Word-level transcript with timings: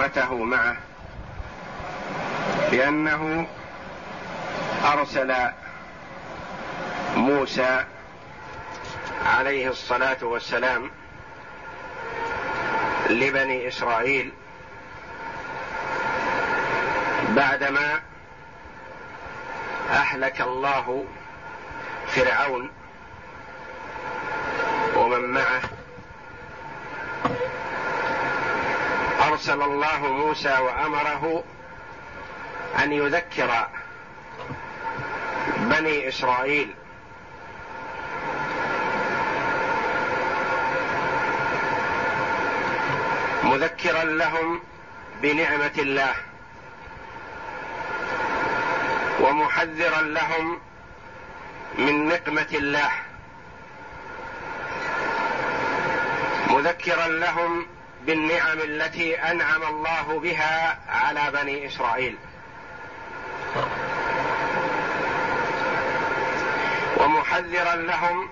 امته 0.00 0.34
معه 0.34 0.76
بانه 2.70 3.46
أرسل 4.92 5.34
موسى 7.16 7.84
عليه 9.26 9.68
الصلاة 9.68 10.16
والسلام 10.22 10.90
لبني 13.10 13.68
إسرائيل 13.68 14.32
بعدما 17.28 18.00
أهلك 19.90 20.40
الله 20.40 21.04
فرعون 22.06 22.70
ومن 24.96 25.20
معه 25.20 25.79
أرسل 29.40 29.62
الله 29.62 30.12
موسى 30.12 30.58
وأمره 30.58 31.44
أن 32.82 32.92
يذكر 32.92 33.68
بني 35.56 36.08
إسرائيل. 36.08 36.74
مذكرا 43.42 44.04
لهم 44.04 44.60
بنعمة 45.22 45.76
الله. 45.78 46.14
ومحذرا 49.20 50.02
لهم 50.02 50.60
من 51.78 52.08
نقمة 52.08 52.48
الله. 52.52 52.90
مذكرا 56.48 57.08
لهم 57.08 57.66
بالنعم 58.06 58.58
التي 58.58 59.14
أنعم 59.14 59.62
الله 59.62 60.20
بها 60.20 60.78
على 60.88 61.30
بني 61.32 61.66
إسرائيل. 61.66 62.16
ومحذرا 66.96 67.76
لهم 67.76 68.28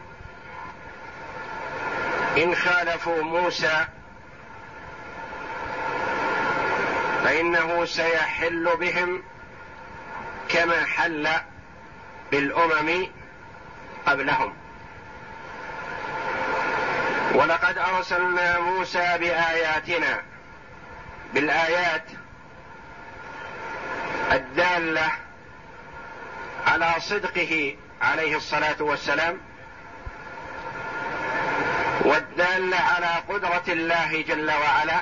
إن 2.36 2.54
خالفوا 2.54 3.22
موسى 3.22 3.86
فإنه 7.24 7.84
سيحل 7.84 8.76
بهم 8.80 9.22
كما 10.48 10.84
حل 10.84 11.28
بالأمم 12.30 13.06
قبلهم. 14.06 14.52
ولقد 17.34 17.78
أرسلنا 17.78 18.60
موسى 18.60 19.18
بآياتنا 19.18 20.22
بالآيات 21.34 22.04
الدالة 24.32 25.10
على 26.66 26.94
صدقه 26.98 27.76
عليه 28.02 28.36
الصلاة 28.36 28.76
والسلام 28.80 29.40
والدالة 32.00 32.76
على 32.76 33.22
قدرة 33.28 33.64
الله 33.68 34.22
جل 34.22 34.50
وعلا 34.50 35.00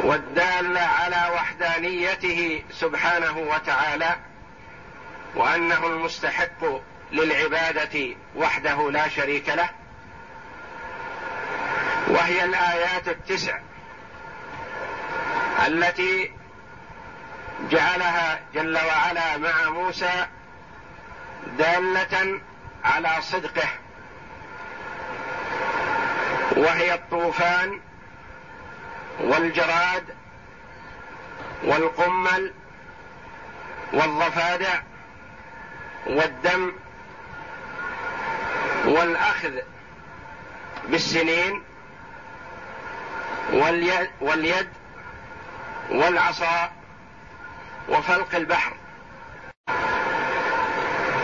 والدالة 0.00 0.80
على 0.80 1.34
وحدانيته 1.34 2.62
سبحانه 2.70 3.38
وتعالى 3.38 4.16
وأنه 5.34 5.86
المستحق 5.86 6.64
للعبادة 7.12 8.16
وحده 8.36 8.90
لا 8.90 9.08
شريك 9.08 9.48
له 9.48 9.68
وهي 12.08 12.44
الآيات 12.44 13.08
التسع 13.08 13.58
التي 15.66 16.32
جعلها 17.70 18.40
جل 18.54 18.76
وعلا 18.76 19.36
مع 19.38 19.70
موسى 19.70 20.26
دالة 21.58 22.40
على 22.84 23.10
صدقه 23.20 23.68
وهي 26.56 26.94
الطوفان 26.94 27.80
والجراد 29.20 30.04
والقمل 31.64 32.52
والضفادع 33.92 34.80
والدم 36.06 36.72
والأخذ 38.84 39.52
بالسنين 40.88 41.62
واليد, 43.52 44.10
واليد 44.20 44.68
والعصا 45.90 46.72
وفلق 47.88 48.34
البحر. 48.34 48.76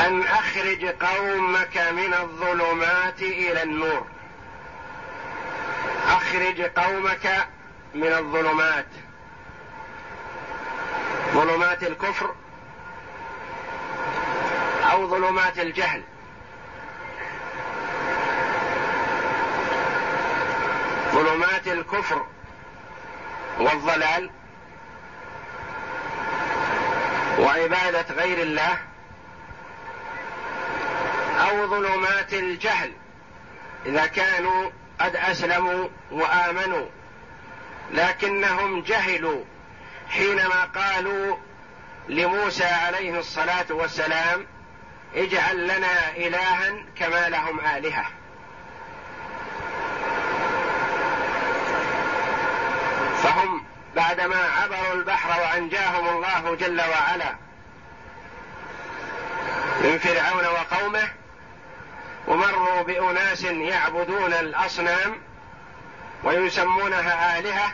أن 0.00 0.22
أخرج 0.22 0.84
قومك 0.84 1.78
من 1.78 2.15
الظلمات 2.15 3.22
إلى 3.22 3.62
النور. 3.62 4.06
أخرج 6.06 6.62
قومك 6.62 7.49
من 7.94 8.12
الظلمات. 8.12 8.87
ظلمات 11.33 11.83
الكفر 11.83 12.34
أو 14.93 15.06
ظلمات 15.06 15.59
الجهل. 15.59 16.03
ظلمات 21.38 21.69
الكفر 21.69 22.26
والضلال 23.59 24.31
وعبادة 27.38 28.15
غير 28.15 28.43
الله 28.43 28.78
أو 31.41 31.66
ظلمات 31.66 32.34
الجهل 32.34 32.93
إذا 33.87 34.06
كانوا 34.06 34.71
قد 35.00 35.16
أسلموا 35.16 35.88
وآمنوا 36.10 36.87
لكنهم 37.91 38.82
جهلوا 38.82 39.44
حينما 40.10 40.65
قالوا 40.65 41.37
لموسى 42.09 42.65
عليه 42.65 43.19
الصلاة 43.19 43.66
والسلام 43.70 44.47
اجعل 45.15 45.65
لنا 45.65 46.16
الها 46.16 46.72
كما 46.97 47.28
لهم 47.28 47.60
آلهة 47.60 48.06
فهم 53.22 53.62
بعدما 53.99 54.37
عبروا 54.37 54.95
البحر 54.95 55.41
وأنجاهم 55.41 56.09
الله 56.09 56.55
جل 56.55 56.81
وعلا 56.81 57.35
من 59.81 59.99
فرعون 59.99 60.45
وقومه 60.47 61.09
ومروا 62.27 62.83
بأناس 62.83 63.43
يعبدون 63.45 64.33
الأصنام 64.33 65.21
ويسمونها 66.25 67.39
آلهة 67.39 67.73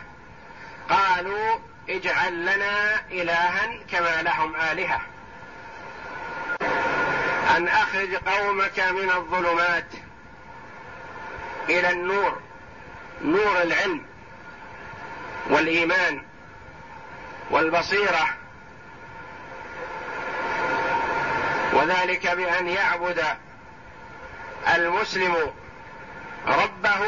قالوا 0.89 1.59
اجعل 1.89 2.45
لنا 2.45 3.01
إلها 3.11 3.69
كما 3.91 4.21
لهم 4.21 4.55
آلهة. 4.55 5.01
أن 7.57 7.67
أخرج 7.67 8.15
قومك 8.15 8.79
من 8.79 9.11
الظلمات 9.11 9.87
إلى 11.69 11.89
النور 11.89 12.39
نور 13.21 13.61
العلم. 13.61 14.14
والإيمان 15.49 16.21
والبصيرة 17.51 18.29
وذلك 21.73 22.27
بأن 22.27 22.67
يعبد 22.67 23.23
المسلم 24.75 25.35
ربه 26.47 27.05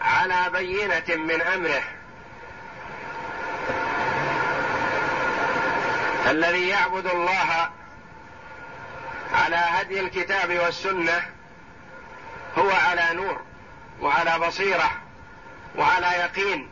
على 0.00 0.50
بينة 0.52 1.16
من 1.16 1.42
أمره. 1.42 1.82
الذي 6.26 6.68
يعبد 6.68 7.06
الله 7.06 7.70
على 9.32 9.56
هدي 9.56 10.00
الكتاب 10.00 10.58
والسنة 10.58 11.22
هو 12.58 12.70
على 12.70 13.08
نور 13.12 13.40
وعلى 14.00 14.38
بصيرة 14.38 14.90
وعلى 15.76 16.06
يقين. 16.06 16.68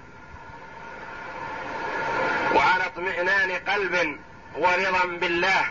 وعلى 2.55 2.87
اطمئنان 2.87 3.53
قلب 3.53 4.21
ورضا 4.57 5.05
بالله. 5.07 5.65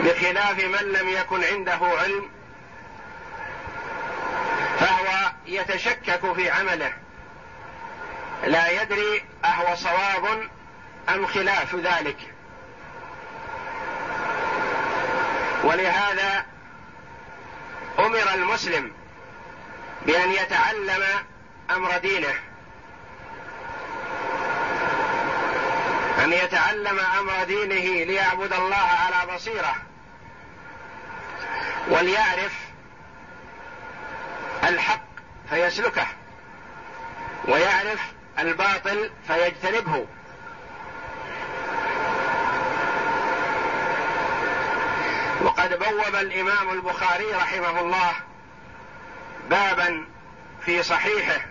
بخلاف 0.00 0.64
من 0.64 0.92
لم 0.92 1.08
يكن 1.08 1.44
عنده 1.44 1.78
علم 1.82 2.30
فهو 4.78 5.32
يتشكك 5.46 6.32
في 6.32 6.50
عمله. 6.50 6.92
لا 8.44 8.82
يدري 8.82 9.24
أهو 9.44 9.74
صواب 9.74 10.48
أم 11.08 11.26
خلاف 11.26 11.74
ذلك. 11.74 12.16
ولهذا 15.64 16.46
أمر 17.98 18.34
المسلم 18.34 18.92
بأن 20.06 20.30
يتعلم 20.30 21.04
أمر 21.70 21.98
دينه. 21.98 22.34
أن 26.24 26.32
يتعلم 26.32 26.98
أمر 26.98 27.44
دينه 27.44 28.04
ليعبد 28.04 28.52
الله 28.52 28.76
على 28.76 29.34
بصيرة 29.34 29.76
وليعرف 31.88 32.52
الحق 34.64 35.02
فيسلكه 35.50 36.06
ويعرف 37.48 38.00
الباطل 38.38 39.10
فيجتنبه. 39.26 40.06
وقد 45.42 45.78
بوب 45.78 46.14
الإمام 46.14 46.70
البخاري 46.70 47.32
رحمه 47.32 47.80
الله 47.80 48.12
بابا 49.50 50.06
في 50.64 50.82
صحيحه 50.82 51.46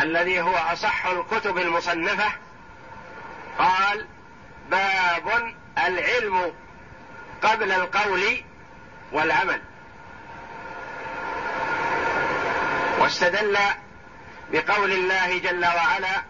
الذي 0.00 0.40
هو 0.40 0.56
أصح 0.56 1.06
الكتب 1.06 1.58
المصنفة 1.58 2.32
قال 3.58 4.06
باب 4.70 5.54
العلم 5.86 6.52
قبل 7.42 7.72
القول 7.72 8.42
والعمل. 9.12 9.60
واستدل 12.98 13.58
بقول 14.52 14.92
الله 14.92 15.38
جل 15.38 15.64
وعلا 15.64 16.22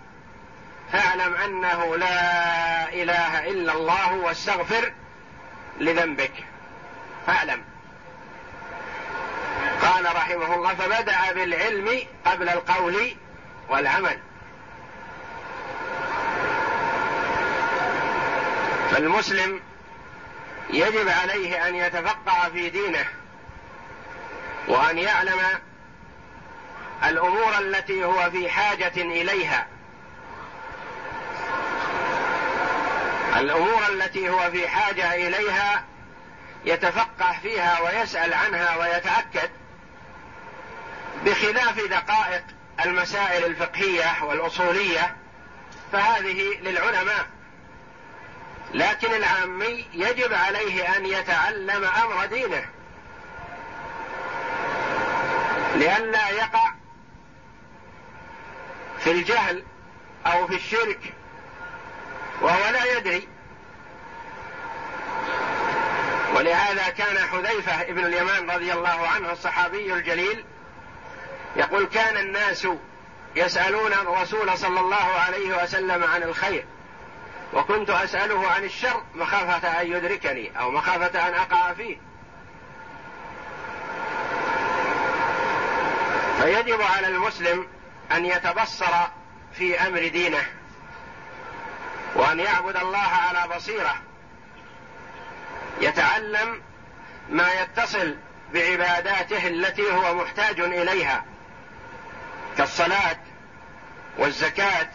فاعلم 0.92 1.34
أنه 1.34 1.96
لا 1.96 2.88
إله 2.92 3.48
إلا 3.48 3.72
الله 3.72 4.12
واستغفر 4.12 4.92
لذنبك. 5.80 6.32
فاعلم. 7.26 7.64
قال 9.82 10.16
رحمه 10.16 10.54
الله 10.54 10.74
فبدأ 10.74 11.32
بالعلم 11.32 12.02
قبل 12.26 12.48
القول 12.48 13.16
والعمل. 13.68 14.18
فالمسلم 18.90 19.60
يجب 20.70 21.08
عليه 21.08 21.68
أن 21.68 21.74
يتفقه 21.74 22.48
في 22.52 22.70
دينه 22.70 23.04
وأن 24.68 24.98
يعلم 24.98 25.40
الأمور 27.04 27.58
التي 27.58 28.04
هو 28.04 28.30
في 28.30 28.50
حاجة 28.50 28.92
إليها. 28.96 29.66
الأمور 33.36 33.88
التي 33.88 34.30
هو 34.30 34.50
في 34.50 34.68
حاجة 34.68 35.14
إليها 35.14 35.84
يتفقه 36.64 37.38
فيها 37.42 37.80
ويسأل 37.80 38.34
عنها 38.34 38.76
ويتأكد 38.76 39.50
بخلاف 41.24 41.80
دقائق 41.80 42.42
المسائل 42.84 43.44
الفقهية 43.44 44.24
والأصولية 44.24 45.16
فهذه 45.92 46.58
للعلماء. 46.62 47.26
لكن 48.74 49.14
العامي 49.14 49.86
يجب 49.94 50.32
عليه 50.32 50.96
أن 50.96 51.06
يتعلم 51.06 51.84
أمر 51.84 52.26
دينه. 52.26 52.66
لئلا 55.74 56.30
يقع 56.30 56.72
في 58.98 59.10
الجهل 59.10 59.64
أو 60.26 60.46
في 60.46 60.54
الشرك 60.54 61.14
وهو 62.40 62.70
لا 62.72 62.96
يدري. 62.96 63.28
ولهذا 66.34 66.88
كان 66.88 67.18
حذيفة 67.18 67.82
ابن 67.82 68.06
اليمان 68.06 68.50
رضي 68.50 68.72
الله 68.72 69.08
عنه 69.08 69.32
الصحابي 69.32 69.92
الجليل 69.92 70.44
يقول 71.56 71.86
كان 71.86 72.16
الناس 72.16 72.68
يسألون 73.36 73.92
الرسول 73.92 74.58
صلى 74.58 74.80
الله 74.80 75.06
عليه 75.26 75.62
وسلم 75.62 76.04
عن 76.04 76.22
الخير. 76.22 76.66
وكنت 77.52 77.90
أسأله 77.90 78.48
عن 78.48 78.64
الشر 78.64 79.02
مخافة 79.14 79.80
أن 79.80 79.92
يدركني 79.92 80.60
أو 80.60 80.70
مخافة 80.70 81.28
أن 81.28 81.34
أقع 81.34 81.72
فيه. 81.72 81.96
فيجب 86.40 86.82
على 86.82 87.06
المسلم 87.06 87.66
أن 88.12 88.24
يتبصر 88.26 88.92
في 89.52 89.80
أمر 89.80 90.08
دينه 90.08 90.46
وأن 92.14 92.40
يعبد 92.40 92.76
الله 92.76 92.98
على 92.98 93.56
بصيرة 93.56 93.94
يتعلم 95.80 96.62
ما 97.28 97.52
يتصل 97.52 98.16
بعباداته 98.54 99.46
التي 99.46 99.92
هو 99.92 100.14
محتاج 100.14 100.60
إليها 100.60 101.24
كالصلاة 102.56 103.16
والزكاة 104.18 104.88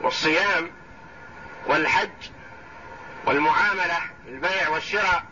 والصيام. 0.00 0.70
والحج 1.66 2.30
والمعاملة 3.26 3.98
البيع 4.28 4.68
والشراء 4.68 5.22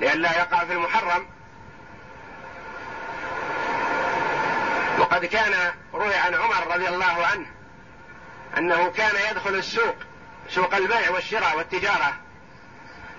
لئلا 0.00 0.38
يقع 0.38 0.64
في 0.64 0.72
المحرم. 0.72 1.26
وقد 4.98 5.24
كان 5.24 5.72
روي 5.94 6.14
عن 6.14 6.34
عمر 6.34 6.74
رضي 6.74 6.88
الله 6.88 7.26
عنه 7.26 7.46
أنه 8.58 8.90
كان 8.90 9.30
يدخل 9.30 9.54
السوق 9.54 9.96
سوق 10.48 10.74
البيع 10.74 11.10
والشراء 11.10 11.56
والتجارة 11.56 12.16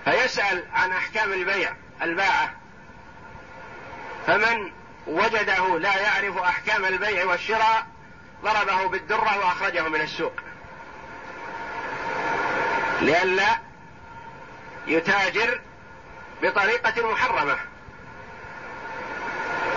فيسأل 0.05 0.63
عن 0.73 0.91
أحكام 0.91 1.33
البيع 1.33 1.73
الباعة. 2.01 2.53
فمن 4.27 4.71
وجده 5.07 5.79
لا 5.79 5.97
يعرف 5.97 6.37
أحكام 6.37 6.85
البيع 6.85 7.25
والشراء 7.25 7.87
ضربه 8.43 8.87
بالدرة 8.87 9.37
وأخرجه 9.37 9.87
من 9.87 10.01
السوق. 10.01 10.33
لئلا 13.01 13.59
يتاجر 14.87 15.61
بطريقة 16.43 17.11
محرمة. 17.11 17.57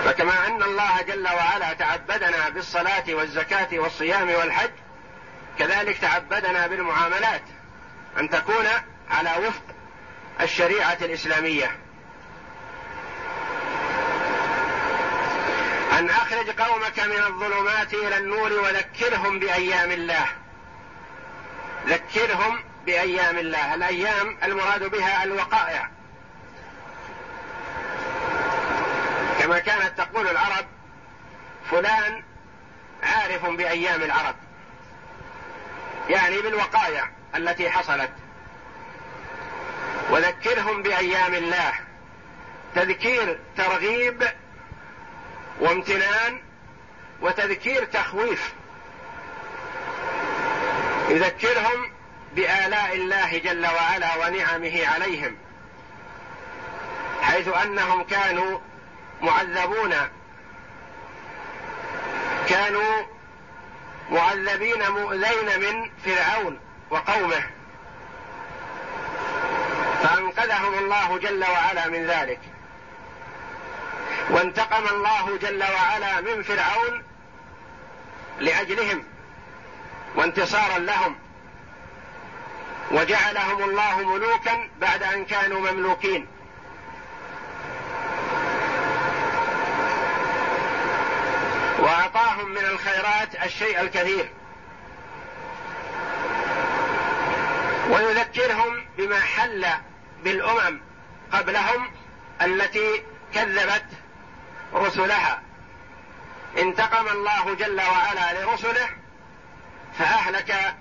فكما 0.05 0.47
أن 0.47 0.63
الله 0.63 1.03
جل 1.03 1.29
وعلا 1.29 1.73
تعبدنا 1.73 2.49
بالصلاة 2.49 3.05
والزكاة 3.09 3.69
والصيام 3.73 4.31
والحج 4.31 4.71
كذلك 5.59 5.99
تعبدنا 5.99 6.67
بالمعاملات 6.67 7.43
أن 8.19 8.31
تكون 8.31 8.67
على 9.11 9.31
وفق 9.47 9.63
الشريعة 10.41 10.99
الإسلامية. 11.03 11.79
أن 15.99 16.11
أخرج 16.11 16.51
قومك 16.51 17.01
من 17.01 17.23
الظلمات 17.27 17.95
إلى 17.95 18.19
النور 18.19 18.53
وذكرهم 18.53 19.39
بأيام 19.39 19.91
الله. 19.91 20.26
ذكرهم 21.87 22.72
بأيام 22.87 23.39
الله. 23.39 23.75
الأيام 23.75 24.39
المراد 24.43 24.91
بها 24.91 25.25
الوقائع. 25.25 25.91
كما 29.41 29.59
كانت 29.59 29.99
تقول 29.99 30.29
العرب 30.29 30.67
فلان 31.71 32.23
عارف 33.03 33.47
بأيام 33.47 34.03
العرب. 34.03 34.35
يعني 36.09 36.43
بالوقائع 36.43 37.11
التي 37.37 37.71
حصلت. 37.71 38.11
وذكرهم 40.11 40.83
بأيام 40.83 41.35
الله. 41.35 41.73
تذكير 42.75 43.39
ترغيب 43.57 44.29
وامتنان 45.61 46.43
وتذكير 47.21 47.85
تخويف. 47.85 48.53
يذكرهم 51.09 51.91
بآلاء 52.35 52.95
الله 52.95 53.39
جل 53.39 53.67
وعلا 53.67 54.17
ونعمه 54.17 54.87
عليهم 54.87 55.37
حيث 57.23 57.49
أنهم 57.49 58.05
كانوا 58.05 58.59
معذبون 59.23 59.95
كانوا 62.49 63.03
معذبين 64.11 64.91
مؤذين 64.91 65.61
من 65.61 65.91
فرعون 66.05 66.61
وقومه 66.91 67.43
فأنقذهم 70.03 70.75
الله 70.75 71.19
جل 71.19 71.45
وعلا 71.45 71.89
من 71.89 72.07
ذلك. 72.07 72.41
وانتقم 74.31 74.87
الله 74.87 75.39
جل 75.39 75.62
وعلا 75.62 76.21
من 76.21 76.43
فرعون 76.43 77.03
لأجلهم 78.39 79.05
وانتصارا 80.17 80.79
لهم. 80.79 81.22
وجعلهم 82.92 83.62
الله 83.70 83.99
ملوكا 83.99 84.68
بعد 84.80 85.02
أن 85.02 85.25
كانوا 85.25 85.70
مملوكين. 85.70 86.26
وأعطاهم 91.78 92.49
من 92.49 92.64
الخيرات 92.64 93.44
الشيء 93.44 93.80
الكثير. 93.80 94.30
ويذكرهم 97.90 98.87
بما 98.99 99.20
حل 99.20 99.66
بالأمم 100.25 100.80
قبلهم 101.32 101.90
التي 102.42 103.02
كذبت 103.34 103.87
رسلها. 104.75 105.42
انتقم 106.58 107.08
الله 107.08 107.54
جل 107.54 107.80
وعلا 107.80 108.42
لرسله 108.44 108.88
فأهلك 109.99 110.75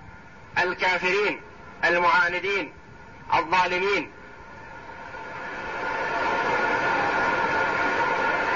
الكافرين. 0.58 1.40
المعاندين 1.84 2.72
الظالمين. 3.34 4.12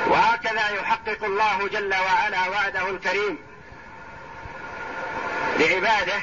وهكذا 0.06 0.68
يحقق 0.68 1.24
الله 1.24 1.68
جل 1.68 1.94
وعلا 1.94 2.48
وعده 2.48 2.90
الكريم 2.90 3.38
لعباده 5.58 6.20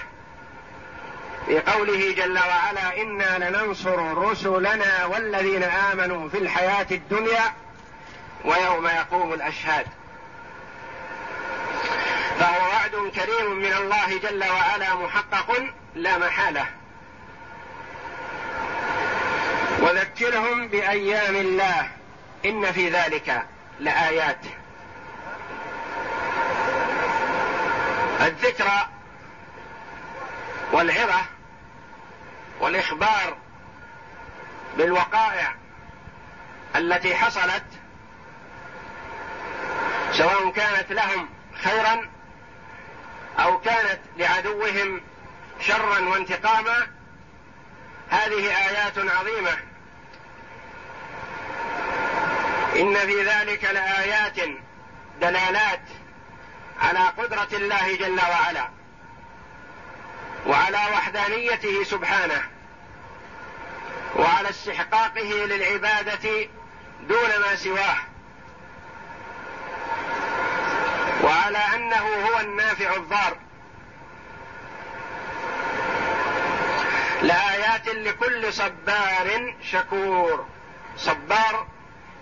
في 1.46 1.60
قوله 1.60 2.14
جل 2.14 2.40
وعلا 2.40 3.02
إنا 3.02 3.50
لننصر 3.50 4.18
رسلنا 4.18 5.06
والذين 5.06 5.64
آمنوا 5.64 6.30
في 6.30 6.38
الحياة 6.38 6.88
الدنيا 6.92 7.54
ويوم 8.46 8.88
يقوم 8.88 9.34
الأشهاد. 9.34 9.86
فهو 12.40 12.68
وعد 12.68 13.12
كريم 13.16 13.52
من 13.52 13.74
الله 13.74 14.18
جل 14.18 14.44
وعلا 14.44 14.96
محقق 14.96 15.64
لا 15.96 16.18
محالة. 16.18 16.66
وذكرهم 19.82 20.68
بأيام 20.68 21.36
الله. 21.36 21.90
إن 22.46 22.72
في 22.72 22.90
ذلك 22.90 23.44
لآيات. 23.80 24.46
الذكرى 28.22 28.88
والعظة 30.72 31.22
والإخبار 32.60 33.38
بالوقائع 34.78 35.56
التي 36.76 37.16
حصلت 37.16 37.64
سواء 40.12 40.52
كانت 40.52 40.92
لهم 40.92 41.30
خيرا 41.64 42.10
أو 43.40 43.60
كانت 43.60 44.00
لعدوهم 44.18 45.02
شرا 45.60 46.00
وانتقاما 46.00 46.88
هذه 48.14 48.48
آيات 48.68 48.98
عظيمة. 48.98 49.58
إن 52.76 52.98
في 52.98 53.24
ذلك 53.24 53.64
لآيات 53.64 54.38
دلالات 55.22 55.82
على 56.82 57.00
قدرة 57.00 57.48
الله 57.54 57.96
جل 57.96 58.20
وعلا 58.20 58.70
وعلى 60.48 60.78
وحدانيته 60.78 61.84
سبحانه 61.84 62.42
وعلى 64.16 64.50
استحقاقه 64.50 65.46
للعبادة 65.46 66.50
دون 67.02 67.30
ما 67.42 67.56
سواه 67.56 67.98
وعلى 71.24 71.60
أنه 71.76 72.28
هو 72.28 72.40
النافع 72.40 72.96
الضار. 72.96 73.38
لآيات 77.86 77.96
لكل 77.96 78.54
صبار 78.54 79.56
شكور. 79.62 80.46
صبار 80.98 81.68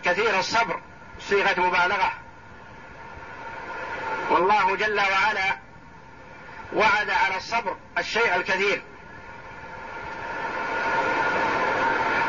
كثير 0.03 0.39
الصبر 0.39 0.81
صيغة 1.19 1.59
مبالغة. 1.59 2.13
والله 4.29 4.75
جل 4.75 4.99
وعلا 4.99 5.57
وعد 6.73 7.09
على 7.09 7.37
الصبر 7.37 7.77
الشيء 7.97 8.35
الكثير. 8.35 8.81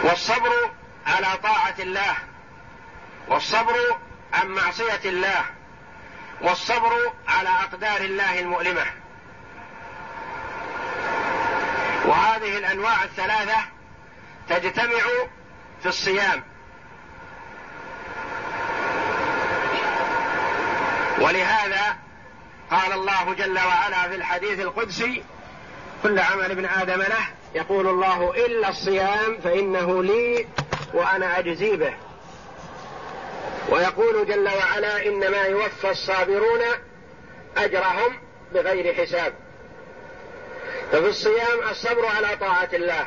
والصبر 0.02 0.70
على 1.06 1.38
طاعة 1.42 1.74
الله. 1.78 2.16
والصبر 3.28 3.98
عن 4.32 4.48
معصية 4.48 5.00
الله. 5.04 5.44
والصبر 6.40 7.12
على 7.28 7.48
أقدار 7.48 8.00
الله 8.00 8.38
المؤلمة. 8.38 9.01
وهذه 12.12 12.59
الأنواع 12.59 13.04
الثلاثة 13.04 13.57
تجتمع 14.49 15.02
في 15.83 15.88
الصيام. 15.88 16.42
ولهذا 21.21 21.97
قال 22.71 22.92
الله 22.92 23.35
جل 23.35 23.59
وعلا 23.59 24.09
في 24.09 24.14
الحديث 24.14 24.61
القدسي 24.61 25.23
كل 26.02 26.19
عمل 26.19 26.50
ابن 26.50 26.64
آدم 26.64 27.02
له 27.02 27.26
يقول 27.54 27.88
الله 27.88 28.47
إلا 28.47 28.69
الصيام 28.69 29.38
فإنه 29.45 30.02
لي 30.02 30.47
وأنا 30.95 31.38
أجزي 31.38 31.76
به. 31.76 31.95
ويقول 33.69 34.26
جل 34.26 34.49
وعلا 34.49 35.07
إنما 35.07 35.42
يوفى 35.42 35.90
الصابرون 35.90 36.61
أجرهم 37.57 38.19
بغير 38.54 38.95
حساب. 38.95 39.35
ففي 40.92 41.08
الصيام 41.08 41.68
الصبر 41.70 42.06
على 42.06 42.37
طاعة 42.37 42.68
الله. 42.72 43.06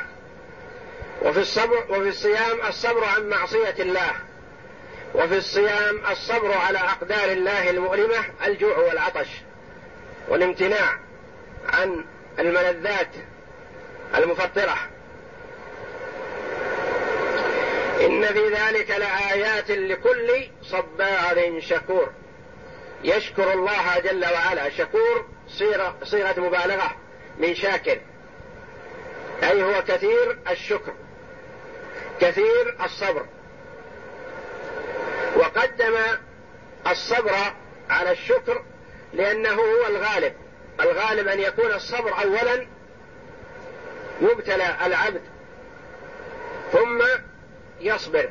وفي 1.22 1.40
الصبر 1.40 1.84
وفي 1.88 2.08
الصيام 2.08 2.66
الصبر 2.68 3.04
عن 3.04 3.28
معصية 3.28 3.74
الله. 3.78 4.12
وفي 5.14 5.36
الصيام 5.36 6.06
الصبر 6.10 6.52
على 6.52 6.78
أقدار 6.78 7.32
الله 7.32 7.70
المؤلمة 7.70 8.24
الجوع 8.46 8.78
والعطش 8.78 9.28
والامتناع 10.28 10.98
عن 11.68 12.04
الملذات 12.38 13.10
المفطرة. 14.14 14.76
إن 18.00 18.26
في 18.26 18.48
ذلك 18.48 18.90
لآيات 18.90 19.70
لكل 19.70 20.48
صبار 20.62 21.60
شكور. 21.60 22.12
يشكر 23.04 23.52
الله 23.52 23.98
جل 23.98 24.24
وعلا. 24.24 24.70
شكور 24.70 25.28
صيغه 26.02 26.40
مبالغة. 26.40 26.96
من 27.38 27.54
شاكر 27.54 28.00
أي 29.42 29.62
هو 29.62 29.82
كثير 29.82 30.38
الشكر 30.50 30.94
كثير 32.20 32.84
الصبر. 32.84 33.26
وقدم 35.36 35.96
الصبر 36.90 37.34
على 37.90 38.10
الشكر 38.12 38.64
لأنه 39.12 39.52
هو 39.52 39.86
الغالب. 39.86 40.32
الغالب 40.80 41.28
أن 41.28 41.40
يكون 41.40 41.72
الصبر 41.72 42.22
أولا 42.22 42.66
يبتلى 44.20 44.76
العبد 44.86 45.22
ثم 46.72 47.02
يصبر. 47.80 48.30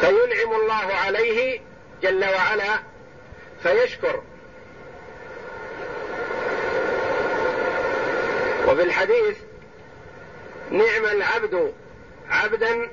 فينعم 0.00 0.60
الله 0.60 0.94
عليه 0.94 1.60
جل 2.02 2.24
وعلا 2.24 2.78
فيشكر. 3.62 4.22
وفي 8.68 8.82
الحديث 8.82 9.36
نعم 10.70 11.04
العبد 11.04 11.72
عبدا 12.30 12.90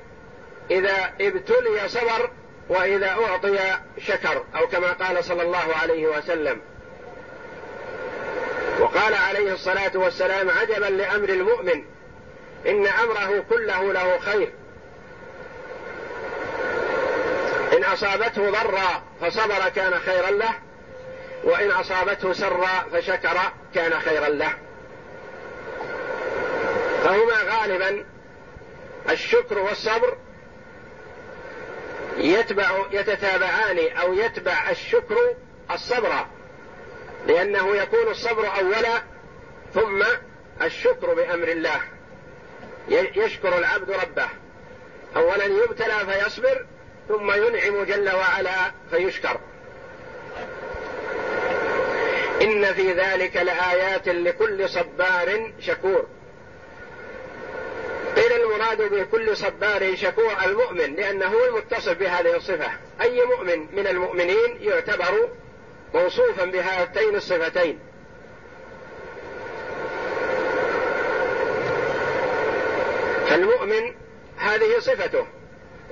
إذا 0.70 1.12
ابتلي 1.20 1.88
صبر 1.88 2.30
وإذا 2.68 3.08
أعطي 3.10 3.58
شكر 3.98 4.44
أو 4.56 4.66
كما 4.66 4.92
قال 4.92 5.24
صلى 5.24 5.42
الله 5.42 5.74
عليه 5.82 6.06
وسلم. 6.06 6.60
وقال 8.80 9.14
عليه 9.14 9.52
الصلاة 9.52 9.90
والسلام 9.94 10.50
عجبا 10.50 10.86
لأمر 10.86 11.28
المؤمن 11.28 11.84
إن 12.66 12.86
أمره 12.86 13.44
كله 13.50 13.92
له 13.92 14.18
خير. 14.18 14.52
إن 17.76 17.84
أصابته 17.84 18.50
ضرا 18.50 19.02
فصبر 19.20 19.68
كان 19.74 19.98
خيرا 19.98 20.30
له 20.30 20.52
وإن 21.44 21.70
أصابته 21.70 22.32
سرا 22.32 22.86
فشكر 22.92 23.38
كان 23.74 24.00
خيرا 24.00 24.28
له. 24.28 24.65
فهما 27.06 27.42
غالبا 27.42 28.04
الشكر 29.10 29.58
والصبر 29.58 30.16
يتبع 32.16 32.70
يتتابعان 32.92 33.78
أو 34.00 34.14
يتبع 34.14 34.70
الشكر 34.70 35.16
الصبر 35.70 36.26
لأنه 37.26 37.76
يكون 37.76 38.08
الصبر 38.08 38.46
اولا 38.58 39.02
ثم 39.74 40.04
الشكر 40.62 41.14
بأمر 41.14 41.48
الله. 41.48 41.80
يشكر 42.88 43.58
العبد 43.58 43.90
ربه. 43.90 44.28
اولا 45.16 45.44
يبتلى 45.44 46.12
فيصبر 46.12 46.66
ثم 47.08 47.32
ينعم 47.32 47.84
جل 47.84 48.14
وعلا 48.14 48.72
فيشكر. 48.90 49.40
إن 52.42 52.72
في 52.72 52.92
ذلك 52.92 53.36
لآيات 53.36 54.08
لكل 54.08 54.68
صبار 54.68 55.52
شكور. 55.60 56.06
قيل 58.16 58.32
المراد 58.32 58.82
بكل 58.82 59.36
صبار 59.36 59.96
شكور 59.96 60.32
المؤمن 60.44 60.94
لأنه 60.94 61.26
هو 61.26 61.44
المتصف 61.44 61.98
بهذه 61.98 62.36
الصفة. 62.36 62.70
أي 63.00 63.24
مؤمن 63.24 63.66
من 63.76 63.86
المؤمنين 63.86 64.58
يعتبر 64.60 65.28
موصوفا 65.94 66.44
بهاتين 66.44 67.14
الصفتين. 67.14 67.78
فالمؤمن 73.28 73.94
هذه 74.36 74.78
صفته. 74.78 75.26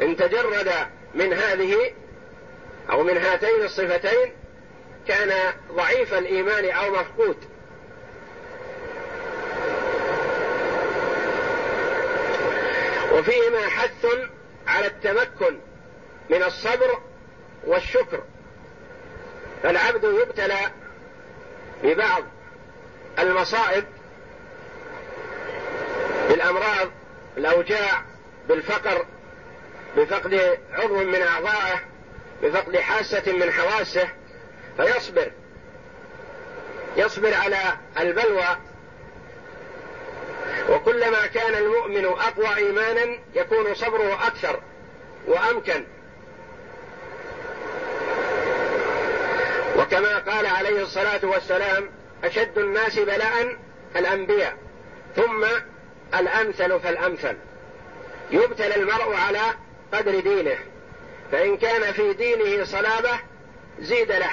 إن 0.02 0.16
تجرد 0.16 0.72
من 1.14 1.32
هذه 1.32 1.92
أو 2.90 3.02
من 3.02 3.16
هاتين 3.16 3.62
الصفتين 3.62 4.32
كان 5.08 5.52
ضعيف 5.72 6.14
الإيمان 6.14 6.70
أو 6.70 6.90
مفقود. 6.90 7.53
وفيهما 13.14 13.68
حث 13.68 14.06
على 14.66 14.86
التمكن 14.86 15.58
من 16.30 16.42
الصبر 16.42 17.00
والشكر. 17.64 18.22
فالعبد 19.62 20.04
يبتلى 20.04 20.58
ببعض 21.82 22.24
المصائب 23.18 23.84
بالأمراض 26.28 26.90
الاوجاع 27.36 28.02
بالفقر 28.48 29.06
بفقد 29.96 30.58
عضو 30.72 31.04
من 31.04 31.22
أعضائه 31.22 31.80
بفقد 32.42 32.76
حاسة 32.76 33.32
من 33.32 33.50
حواسه. 33.50 34.08
فيصبر 34.76 35.30
يصبر 36.96 37.34
على 37.34 37.58
البلوى 38.00 38.56
وكلما 40.68 41.26
كان 41.26 41.54
المؤمن 41.54 42.04
أقوى 42.04 42.56
إيمانا 42.56 43.18
يكون 43.34 43.74
صبره 43.74 44.26
أكثر 44.26 44.60
وأمكن. 45.26 45.84
وكما 49.78 50.18
قال 50.18 50.46
عليه 50.46 50.82
الصلاة 50.82 51.20
والسلام 51.22 51.90
أشد 52.24 52.58
الناس 52.58 52.98
بلاء 52.98 53.56
الأنبياء 53.96 54.56
ثم 55.16 55.44
الأمثل 56.14 56.80
فالأمثل. 56.80 57.36
يبتلى 58.30 58.76
المرء 58.76 59.14
على 59.14 59.40
قدر 59.92 60.20
دينه 60.20 60.58
فإن 61.32 61.56
كان 61.56 61.92
في 61.92 62.12
دينه 62.12 62.64
صلابة 62.64 63.20
زيد 63.80 64.12
له. 64.12 64.30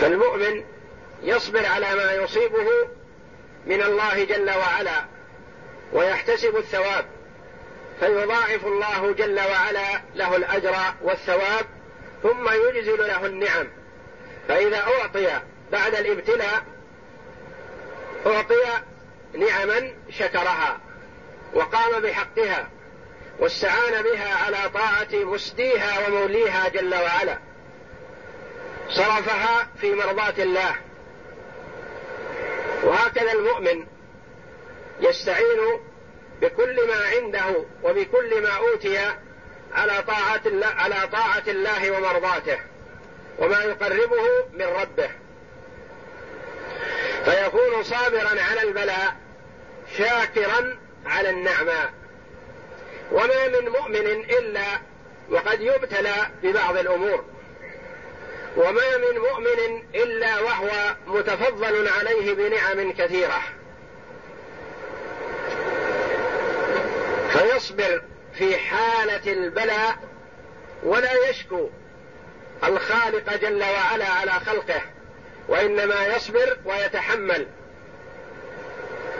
فالمؤمن 0.00 0.64
يصبر 1.22 1.66
على 1.66 1.94
ما 1.94 2.12
يصيبه 2.12 2.66
من 3.68 3.82
الله 3.82 4.24
جل 4.24 4.50
وعلا 4.50 5.04
ويحتسب 5.92 6.56
الثواب 6.56 7.06
فيضاعف 8.00 8.66
الله 8.66 9.12
جل 9.12 9.40
وعلا 9.40 10.02
له 10.14 10.36
الأجر 10.36 10.76
والثواب 11.02 11.66
ثم 12.22 12.50
يجزل 12.50 12.98
له 12.98 13.26
النعم. 13.26 13.66
فإذا 14.48 14.76
أعطي 14.76 15.40
بعد 15.72 15.94
الابتلاء 15.94 16.62
أعطي 18.26 18.82
نعما 19.34 19.94
شكرها 20.10 20.80
وقام 21.54 22.00
بحقها 22.02 22.68
واستعان 23.38 24.02
بها 24.02 24.44
على 24.44 24.70
طاعة 24.74 25.24
مسديها 25.24 26.08
وموليها 26.08 26.68
جل 26.68 26.94
وعلا. 26.94 27.38
صرفها 28.88 29.68
في 29.80 29.94
مرضاة 29.94 30.34
الله. 30.38 30.74
وهكذا 32.84 33.32
المؤمن 33.32 33.86
يستعين 35.00 35.80
بكل 36.40 36.88
ما 36.88 37.04
عنده 37.16 37.64
وبكل 37.82 38.42
ما 38.42 38.56
أوتي 38.56 38.98
على 39.72 40.02
طاعة 40.02 40.42
على 40.62 41.08
طاعة 41.12 41.42
الله 41.48 41.90
ومرضاته 41.90 42.58
وما 43.38 43.62
يقربه 43.62 44.46
من 44.52 44.64
ربه. 44.66 45.10
فيكون 47.24 47.82
صابرا 47.82 48.42
على 48.42 48.62
البلاء 48.62 49.16
شاكرا 49.98 50.78
على 51.06 51.30
النعماء. 51.30 51.92
وما 53.12 53.48
من 53.48 53.68
مؤمن 53.68 54.06
إلا 54.06 54.80
وقد 55.30 55.60
يبتلى 55.60 56.14
ببعض 56.42 56.76
الأمور. 56.76 57.24
وما 58.58 58.96
من 58.96 59.18
مؤمن 59.18 59.82
إلا 59.94 60.40
وهو 60.40 60.96
متفضل 61.06 61.88
عليه 61.88 62.34
بنعم 62.34 62.92
كثيرة. 62.92 63.42
فيصبر 67.32 68.02
في 68.34 68.58
حالة 68.58 69.32
البلاء 69.32 69.98
ولا 70.82 71.30
يشكو 71.30 71.68
الخالق 72.64 73.36
جل 73.36 73.62
وعلا 73.62 74.08
على 74.08 74.30
خلقه 74.30 74.82
وإنما 75.48 76.06
يصبر 76.06 76.58
ويتحمل. 76.64 77.46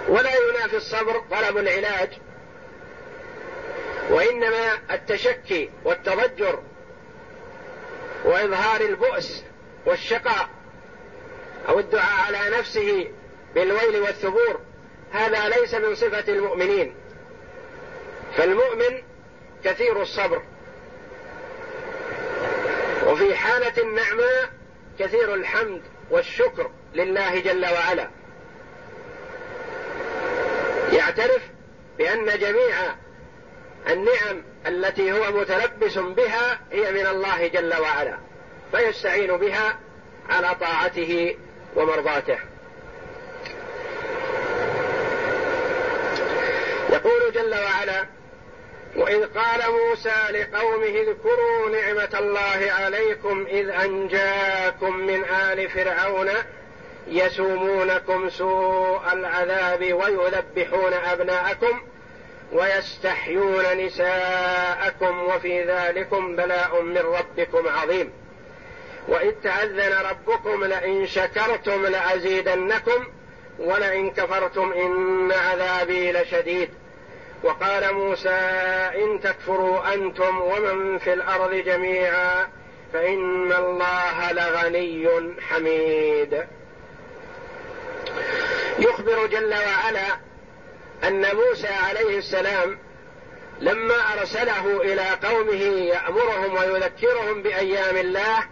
ولا 0.09 0.31
ينافي 0.37 0.77
الصبر 0.77 1.23
طلب 1.31 1.59
العلاج 1.59 2.11
وإنما 4.11 4.79
التشكي 4.91 5.71
والتضجر 5.85 6.63
وإظهار 8.25 8.81
البؤس 8.81 9.45
والشقاء 9.87 10.49
أو 11.69 11.79
الدعاء 11.79 12.27
على 12.27 12.59
نفسه 12.59 13.11
بالويل 13.55 13.97
والثبور 14.03 14.61
هذا 15.13 15.49
ليس 15.49 15.75
من 15.75 15.95
صفة 15.95 16.33
المؤمنين. 16.33 16.95
فالمؤمن 18.37 19.03
كثير 19.65 20.03
الصبر. 20.03 20.43
وفي 23.07 23.35
حالة 23.35 23.83
النعماء 23.83 24.51
كثير 24.99 25.35
الحمد 25.35 25.83
والشكر 26.11 26.71
لله 26.95 27.41
جل 27.41 27.67
وعلا. 27.67 28.11
يعترف 30.93 31.43
بأن 31.99 32.39
جميع 32.39 32.75
النعم 33.89 34.43
التي 34.67 35.13
هو 35.13 35.33
متلبس 35.33 35.99
بها 35.99 36.61
هي 36.73 36.93
من 36.93 37.07
الله 37.07 37.47
جل 37.47 37.75
وعلا 37.81 38.19
فيستعين 38.73 39.37
بها 39.37 39.79
على 40.29 40.55
طاعته 40.61 41.37
ومرضاته. 41.77 42.39
يقول 46.91 47.33
جل 47.35 47.55
وعلا 47.55 48.07
وإذ 48.97 49.27
قال 49.27 49.61
موسى 49.73 50.15
لقومه 50.31 50.87
اذكروا 50.87 51.71
نعمة 51.73 52.19
الله 52.19 52.73
عليكم 52.73 53.47
إذ 53.51 53.69
أنجاكم 53.69 54.97
من 54.97 55.25
آل 55.25 55.71
فرعون 55.71 56.29
يسومونكم 57.09 58.31
سوء 58.31 59.13
العذاب 59.13 59.93
ويذبحون 59.93 60.93
أبناءكم 60.93 61.81
ويستحيون 62.53 63.77
نساءكم 63.77 65.23
وفي 65.23 65.65
ذلكم 65.65 66.37
بلاء 66.37 66.83
من 66.83 66.99
ربكم 66.99 67.69
عظيم. 67.69 68.13
وإذ 69.09 69.33
تأذن 69.43 69.93
ربكم 70.11 70.65
لئن 70.65 71.07
شكرتم 71.07 71.87
لأزيدنكم 71.87 73.07
ولئن 73.59 74.11
كفرتم 74.11 74.73
إن 74.73 75.33
عذابي 75.33 76.13
لشديد. 76.13 76.71
وقال 77.43 77.95
موسى 77.95 78.39
إن 78.95 79.21
تكفروا 79.21 79.95
أنتم 79.95 80.41
ومن 80.41 80.99
في 80.99 81.13
الأرض 81.13 81.55
جميعا 81.55 82.49
فإن 82.93 83.53
الله 83.53 84.33
لغني 84.33 85.09
حميد. 85.41 86.47
يخبر 88.79 89.27
جل 89.27 89.55
وعلا 89.55 90.28
أن 91.05 91.37
موسى 91.37 91.69
عليه 91.69 92.19
السلام 92.19 92.79
لما 93.61 93.95
أرسله 93.95 94.83
إلى 94.83 95.03
قومه 95.29 95.63
يأمرهم 95.65 96.55
ويذكرهم 96.55 97.43
بأيام 97.43 97.97
الله 97.97 98.45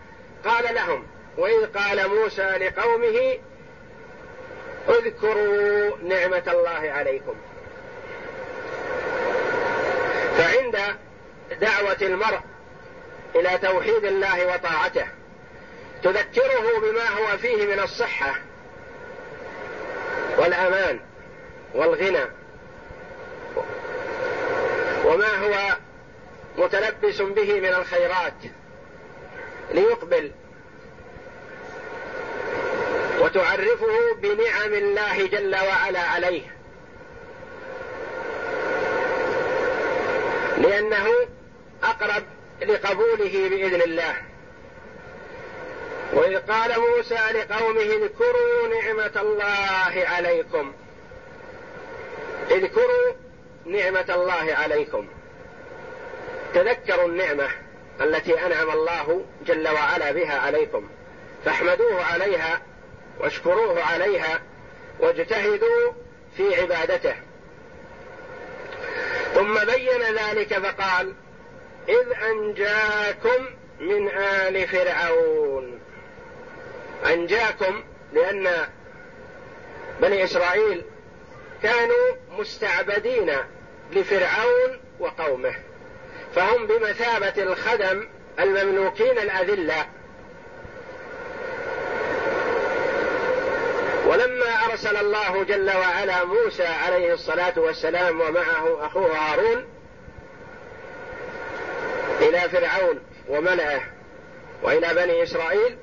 قال 0.44 0.74
لهم 0.74 1.06
وإذ 1.38 1.66
قال 1.66 2.08
موسى 2.08 2.42
لقومه 2.42 3.38
اذكروا 4.88 5.96
نعمة 6.02 6.42
الله 6.46 6.92
عليكم. 6.92 7.34
فعند 10.38 10.78
دعوة 11.60 11.96
المرء 12.02 12.40
إلى 13.34 13.58
توحيد 13.58 14.04
الله 14.04 14.54
وطاعته 14.54 15.06
تذكره 16.02 16.80
بما 16.82 17.08
هو 17.08 17.38
فيه 17.38 17.66
من 17.66 17.80
الصحة 17.80 18.34
والأمان. 20.38 21.00
والغنى. 21.76 22.24
وما 25.04 25.34
هو 25.46 25.76
متلبس 26.58 27.20
به 27.20 27.60
من 27.60 27.74
الخيرات 27.74 28.34
ليقبل 29.74 30.32
وتعرفه 33.20 34.14
بنعم 34.22 34.74
الله 34.74 35.26
جل 35.26 35.56
وعلا 35.56 36.00
عليه. 36.00 36.42
لأنه 40.58 41.06
أقرب 41.82 42.22
لقبوله 42.62 43.48
بإذن 43.48 43.82
الله. 43.82 44.14
وإذ 46.12 46.38
قال 46.38 46.80
موسى 46.80 47.14
لقومه 47.34 47.80
اذكروا 47.80 48.68
نعمة 48.68 49.12
الله 49.16 50.08
عليكم. 50.08 50.72
اذكروا 52.50 53.12
نعمة 53.64 54.14
الله 54.14 54.54
عليكم. 54.54 55.08
تذكروا 56.54 57.08
النعمة 57.08 57.48
التي 58.00 58.46
أنعم 58.46 58.70
الله 58.70 59.24
جل 59.46 59.68
وعلا 59.68 60.12
بها 60.12 60.38
عليكم. 60.38 60.88
فاحمدوه 61.44 62.04
عليها 62.04 62.62
واشكروه 63.20 63.82
عليها 63.82 64.42
واجتهدوا 65.00 65.92
في 66.36 66.60
عبادته. 66.60 67.14
ثم 69.34 69.54
بين 69.64 70.02
ذلك 70.02 70.58
فقال 70.58 71.14
إذ 71.88 72.12
أنجاكم 72.30 73.46
من 73.80 74.08
آل 74.08 74.68
فرعون. 74.68 75.80
أنجاكم 77.06 77.82
لأن 78.12 78.68
بني 80.00 80.24
إسرائيل 80.24 80.84
كانوا 81.62 82.16
مستعبدين 82.30 83.32
لفرعون 83.92 84.80
وقومه 85.00 85.54
فهم 86.34 86.66
بمثابة 86.66 87.42
الخدم 87.42 88.08
المملوكين 88.40 89.18
الأذلة. 89.18 89.86
ولما 94.06 94.64
أرسل 94.70 94.96
الله 94.96 95.44
جل 95.44 95.70
وعلا 95.70 96.24
موسى 96.24 96.66
عليه 96.66 97.12
الصلاة 97.12 97.52
والسلام 97.56 98.20
ومعه 98.20 98.86
أخوه 98.86 99.18
هارون 99.18 99.64
إلى 102.20 102.40
فرعون 102.40 103.00
وملئه 103.28 103.80
وإلى 104.62 104.94
بني 104.94 105.22
إسرائيل 105.22 105.78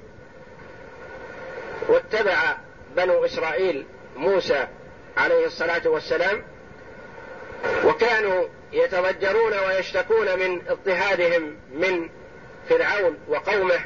واتبع 1.88 2.58
بنو 2.96 3.26
إسرائيل 3.26 3.86
موسى 4.16 4.68
عليه 5.18 5.46
الصلاة 5.46 5.82
والسلام 5.86 6.44
وكانوا 7.86 8.48
يتضجرون 8.74 9.54
ويشتكون 9.68 10.40
من 10.40 10.62
اضطهادهم 10.68 11.58
من 11.74 12.10
فرعون 12.70 13.18
وقومه 13.28 13.80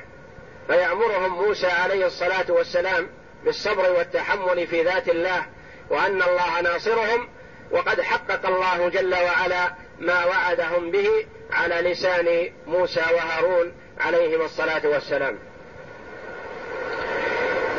فيأمرهم 0.67 1.45
موسى 1.45 1.67
عليه 1.67 2.05
الصلاة 2.05 2.45
والسلام 2.49 3.09
بالصبر 3.45 3.91
والتحمل 3.91 4.67
في 4.67 4.83
ذات 4.83 5.09
الله 5.09 5.45
وأن 5.89 6.21
الله 6.21 6.61
ناصرهم 6.61 7.29
وقد 7.71 8.01
حقق 8.01 8.45
الله 8.45 8.89
جل 8.89 9.13
وعلا 9.13 9.73
ما 9.99 10.25
وعدهم 10.25 10.91
به 10.91 11.09
على 11.51 11.91
لسان 11.91 12.51
موسى 12.67 13.03
وهارون 13.13 13.73
عليهما 13.99 14.45
الصلاة 14.45 14.87
والسلام. 14.87 15.37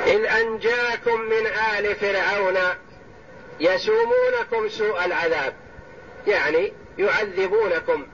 إذ 0.07 0.25
أنجاكم 0.25 1.21
من 1.21 1.47
آل 1.47 1.95
فرعون 1.95 2.57
يسومونكم 3.61 4.69
سوء 4.69 5.05
العذاب. 5.05 5.55
يعني 6.27 6.73
يعذبونكم 6.99 8.07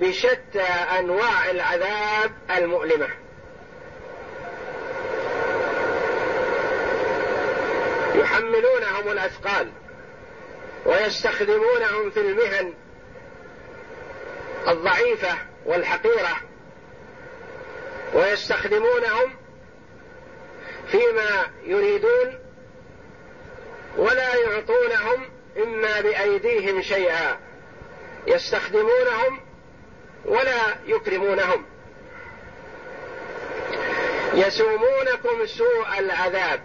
بشتى 0.00 0.62
أنواع 0.98 1.50
العذاب 1.50 2.32
المؤلمة. 2.56 3.08
يحملونهم 8.14 9.08
الأثقال 9.08 9.72
ويستخدمونهم 10.86 12.10
في 12.10 12.20
المهن 12.20 12.74
الضعيفة 14.68 15.38
والحقيرة 15.66 16.36
ويستخدمونهم 18.14 19.36
فيما 20.90 21.46
يريدون 21.64 22.38
ولا 23.98 24.34
يعطونهم 24.34 25.24
إما 25.62 26.00
بأيديهم 26.00 26.82
شيئا. 26.82 27.38
يستخدمونهم 28.26 29.40
ولا 30.24 30.76
يكرمونهم. 30.86 31.64
يسومونكم 34.34 35.46
سوء 35.46 35.98
العذاب 35.98 36.60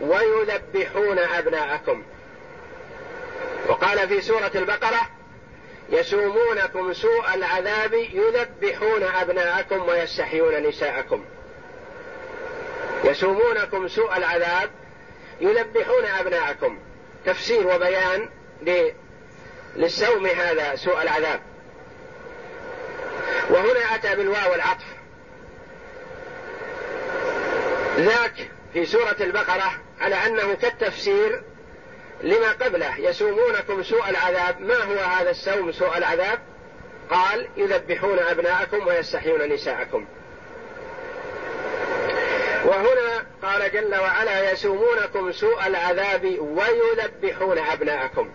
ويذبحون 0.00 1.18
أبناءكم. 1.18 2.02
وقال 3.68 4.08
في 4.08 4.20
سورة 4.20 4.50
البقرة 4.54 5.10
يسومونكم 5.90 6.92
سوء 6.92 7.34
العذاب 7.34 7.94
يذبحون 7.94 9.02
أبناءكم 9.02 9.88
ويستحيون 9.88 10.66
نساءكم. 10.66 11.24
يسومونكم 13.04 13.88
سوء 13.88 14.16
العذاب 14.16 14.70
يذبحون 15.40 16.04
أبناءكم. 16.04 16.78
تفسير 17.26 17.66
وبيان 17.66 18.28
للسوم 19.76 20.26
هذا 20.26 20.76
سوء 20.76 21.02
العذاب. 21.02 21.40
وهنا 23.50 23.94
أتى 23.94 24.16
بالواو 24.16 24.54
العطف 24.54 24.84
ذاك 27.96 28.50
في 28.72 28.86
سورة 28.86 29.16
البقرة 29.20 29.72
على 30.00 30.14
أنه 30.14 30.54
كالتفسير 30.54 31.42
لما 32.22 32.52
قبله. 32.52 32.98
يسومونكم 32.98 33.82
سوء 33.82 34.10
العذاب. 34.10 34.60
ما 34.60 34.84
هو 34.84 34.98
هذا 34.98 35.30
السوم 35.30 35.72
سوء 35.72 35.98
العذاب؟ 35.98 36.38
قال 37.10 37.48
يذبحون 37.56 38.18
أبناءكم 38.18 38.86
ويستحيون 38.86 39.52
نساءكم. 39.52 40.06
وهنا 42.64 43.26
قال 43.42 43.72
جل 43.72 43.94
وعلا 43.94 44.52
يسومونكم 44.52 45.32
سوء 45.32 45.66
العذاب 45.66 46.24
ويذبحون 46.40 47.58
أبناءكم. 47.58 48.30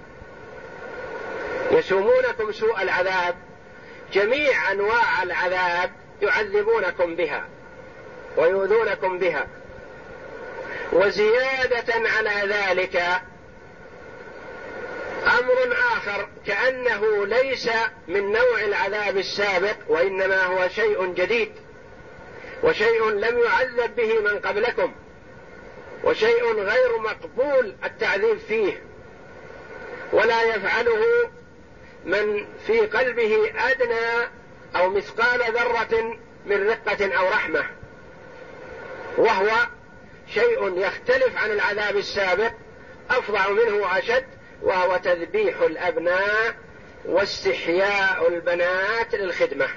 يسومونكم 1.71 2.51
سوء 2.51 2.81
العذاب 2.81 3.35
جميع 4.13 4.71
أنواع 4.71 5.23
العذاب 5.23 5.91
يعذبونكم 6.21 7.15
بها 7.15 7.45
ويؤذونكم 8.37 9.19
بها. 9.19 9.47
وزيادة 10.93 11.93
على 12.17 12.53
ذلك 12.53 12.95
أمر 15.25 15.75
آخر 15.97 16.27
كأنه 16.47 17.25
ليس 17.25 17.69
من 18.07 18.31
نوع 18.31 18.61
العذاب 18.61 19.17
السابق 19.17 19.75
وإنما 19.87 20.43
هو 20.45 20.67
شيء 20.67 21.13
جديد. 21.13 21.51
وشيء 22.65 23.09
لم 23.09 23.39
يعذب 23.39 23.95
به 23.95 24.19
من 24.19 24.39
قبلكم 24.39 24.93
وشيء 26.03 26.53
غير 26.53 26.97
مقبول 26.97 27.75
التعذيب 27.83 28.37
فيه 28.37 28.83
ولا 30.11 30.43
يفعله 30.43 31.29
من 32.05 32.47
في 32.67 32.79
قلبه 32.79 33.51
أدنى 33.57 34.29
أو 34.75 34.89
مثقال 34.89 35.39
ذرة 35.53 36.17
من 36.45 36.69
رقة 36.69 37.17
أو 37.17 37.29
رحمة. 37.29 37.65
وهو 39.17 39.51
شيء 40.33 40.77
يختلف 40.77 41.37
عن 41.37 41.51
العذاب 41.51 41.97
السابق 41.97 42.51
أفظع 43.09 43.49
منه 43.49 43.75
وأشد 43.75 44.25
وهو 44.61 44.97
تذبيح 44.97 45.61
الأبناء 45.61 46.55
واستحياء 47.05 48.27
البنات 48.27 49.15
للخدمة. 49.15 49.67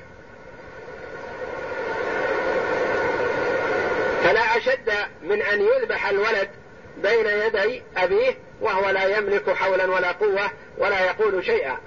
فلا 4.28 4.56
أشد 4.56 4.92
من 5.22 5.42
أن 5.42 5.60
يذبح 5.60 6.08
الولد 6.08 6.48
بين 6.96 7.26
يدي 7.26 7.82
أبيه 7.96 8.38
وهو 8.60 8.90
لا 8.90 9.18
يملك 9.18 9.50
حولا 9.50 9.84
ولا 9.84 10.12
قوة 10.12 10.50
ولا 10.78 11.04
يقول 11.04 11.44
شيئا. 11.44 11.78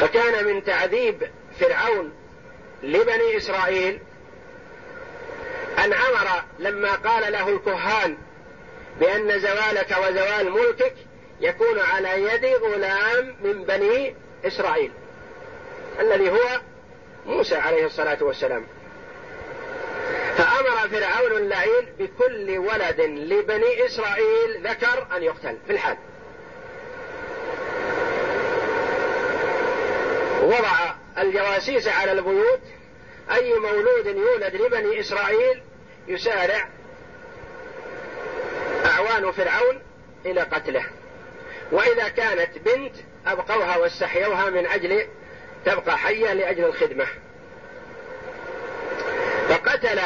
فكان 0.00 0.44
من 0.44 0.64
تعذيب 0.64 1.30
فرعون 1.60 2.12
لبني 2.82 3.36
إسرائيل 3.36 4.00
أن 5.78 5.92
أمر 5.92 6.42
لما 6.58 6.92
قال 6.94 7.32
له 7.32 7.48
الكهان 7.48 8.16
بأن 9.00 9.38
زوالك 9.40 9.90
وزوال 9.90 10.50
ملكك 10.50 10.94
يكون 11.40 11.78
على 11.78 12.22
يد 12.22 12.44
غلام 12.44 13.36
من 13.42 13.64
بني 13.64 14.14
إسرائيل. 14.44 14.92
الذي 16.00 16.30
هو 16.30 16.60
موسى 17.26 17.56
عليه 17.56 17.86
الصلاة 17.86 18.18
والسلام. 18.20 18.66
فأمر 20.36 20.88
فرعون 20.88 21.32
اللعين 21.32 21.86
بكل 21.98 22.58
ولد 22.58 23.00
لبني 23.00 23.86
إسرائيل 23.86 24.66
ذكر 24.66 25.06
أن 25.16 25.22
يقتل 25.22 25.56
في 25.66 25.72
الحال. 25.72 25.96
وضع 30.42 30.94
الجواسيس 31.18 31.88
على 31.88 32.12
البيوت 32.12 32.60
أي 33.30 33.54
مولود 33.54 34.06
يولد 34.06 34.54
لبني 34.54 35.00
إسرائيل 35.00 35.62
يسارع 36.08 36.68
أعوان 38.84 39.32
فرعون 39.32 39.82
إلى 40.26 40.40
قتله. 40.40 40.84
وإذا 41.72 42.08
كانت 42.08 42.58
بنت 42.58 42.94
أبقوها 43.26 43.76
واستحيوها 43.76 44.50
من 44.50 44.66
أجل 44.66 45.06
تبقى 45.66 45.98
حية 45.98 46.32
لأجل 46.32 46.64
الخدمة. 46.64 47.06
فقتل 49.48 50.00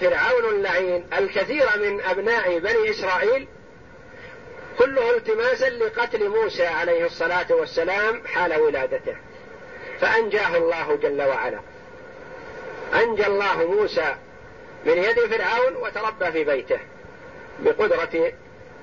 فرعون 0.00 0.44
اللعين 0.44 1.06
الكثير 1.18 1.66
من 1.76 2.00
أبناء 2.00 2.58
بني 2.58 2.90
إسرائيل 2.90 3.48
كله 4.78 5.16
التماسا 5.16 5.70
لقتل 5.70 6.28
موسى 6.28 6.66
عليه 6.66 7.06
الصلاة 7.06 7.46
والسلام 7.50 8.26
حال 8.26 8.60
ولادته. 8.60 9.16
فأنجاه 10.00 10.56
الله 10.56 10.96
جل 10.96 11.22
وعلا. 11.22 11.60
أنجى 12.94 13.26
الله 13.26 13.66
موسى 13.66 14.16
من 14.86 14.98
يد 14.98 15.20
فرعون 15.20 15.76
وتربى 15.76 16.32
في 16.32 16.44
بيته 16.44 16.78
بقدرة 17.60 18.32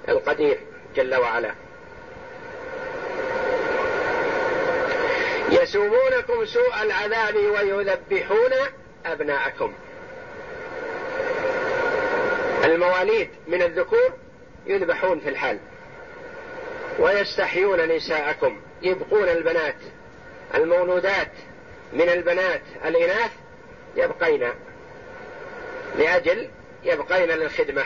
القدير 0.09 0.59
جل 0.95 1.15
وعلا. 1.15 1.51
يسومونكم 5.51 6.45
سوء 6.45 6.81
العذاب 6.81 7.35
ويذبحون 7.35 8.51
أبناءكم. 9.05 9.73
المواليد 12.63 13.29
من 13.47 13.61
الذكور 13.61 14.13
يذبحون 14.65 15.19
في 15.19 15.29
الحال 15.29 15.59
ويستحيون 16.99 17.95
نساءكم. 17.95 18.61
يبقون 18.81 19.29
البنات. 19.29 19.75
المولودات 20.55 21.31
من 21.93 22.09
البنات 22.09 22.61
الإناث 22.85 23.31
يبقين 23.95 24.49
لأجل 25.97 26.49
يبقين 26.83 27.29
للخدمة 27.29 27.83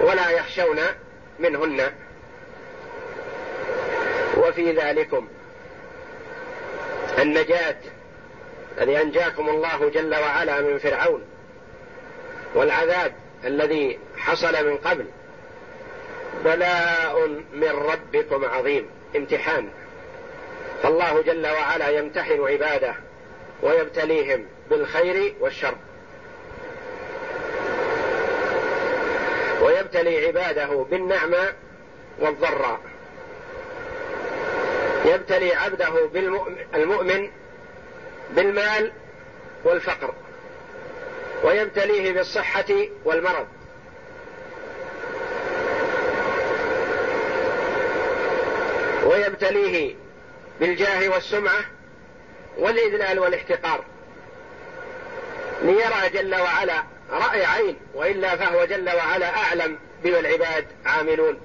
ولا 0.00 0.30
يخشون 0.30 0.80
منهن. 1.38 1.92
وفي 4.36 4.72
ذلكم 4.72 5.28
النجاة. 7.18 7.76
الذي 8.80 9.02
أنجاكم 9.02 9.48
الله 9.48 9.90
جل 9.90 10.14
وعلا 10.14 10.60
من 10.60 10.78
فرعون. 10.78 11.24
والعذاب 12.54 13.14
الذي 13.44 13.98
حصل 14.16 14.66
من 14.66 14.76
قبل. 14.76 15.06
بلاء 16.44 17.28
من 17.52 17.68
ربكم 17.68 18.44
عظيم. 18.44 18.90
امتحان. 19.16 19.68
فالله 20.82 21.22
جل 21.22 21.46
وعلا 21.46 21.88
يمتحن 21.88 22.40
عباده 22.40 22.94
ويبتليهم 23.62 24.46
بالخير 24.70 25.34
والشر. 25.40 25.74
ويبتلي 29.62 30.26
عباده 30.26 30.86
بالنعمة 30.90 31.52
والضراء. 32.18 32.80
يبتلي 35.06 35.54
عبده 35.54 36.06
بالمؤمن 36.72 37.30
بالمال 38.30 38.92
والفقر 39.64 40.14
ويبتليه 41.44 42.12
بالصحة 42.12 42.64
والمرض. 43.04 43.46
ويبتليه 49.04 49.94
بالجاه 50.60 51.08
والسمعة 51.08 51.64
والإذلال 52.58 53.18
والإحتقار. 53.18 53.84
ليرى 55.62 56.08
جل 56.14 56.34
وعلا 56.34 56.82
رأي 57.10 57.44
عين 57.44 57.76
وإلا 57.94 58.36
فهو 58.36 58.64
جل 58.64 58.90
وعلا 58.90 59.36
أعلم 59.36 59.78
بما 60.04 60.18
العباد 60.18 60.66
عاملون. 60.84 61.40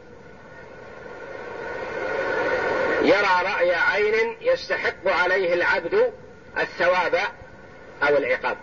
يرى 3.01 3.41
رأي 3.43 3.75
عين 3.75 4.37
يستحق 4.41 5.07
عليه 5.07 5.53
العبد 5.53 6.13
الثواب 6.57 7.15
أو 8.03 8.17
العقاب. 8.17 8.57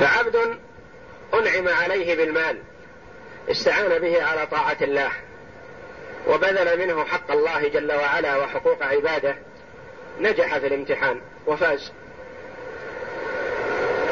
فعبد 0.00 0.58
أنعم 1.34 1.68
عليه 1.68 2.16
بالمال 2.16 2.62
استعان 3.50 3.98
به 3.98 4.22
على 4.24 4.46
طاعة 4.46 4.76
الله 4.80 5.10
وبذل 6.26 6.78
منه 6.78 7.04
حق 7.04 7.30
الله 7.30 7.68
جل 7.68 7.92
وعلا 7.92 8.36
وحقوق 8.36 8.82
عباده 8.82 9.36
نجح 10.20 10.58
في 10.58 10.66
الامتحان 10.66 11.20
وفاز. 11.46 11.92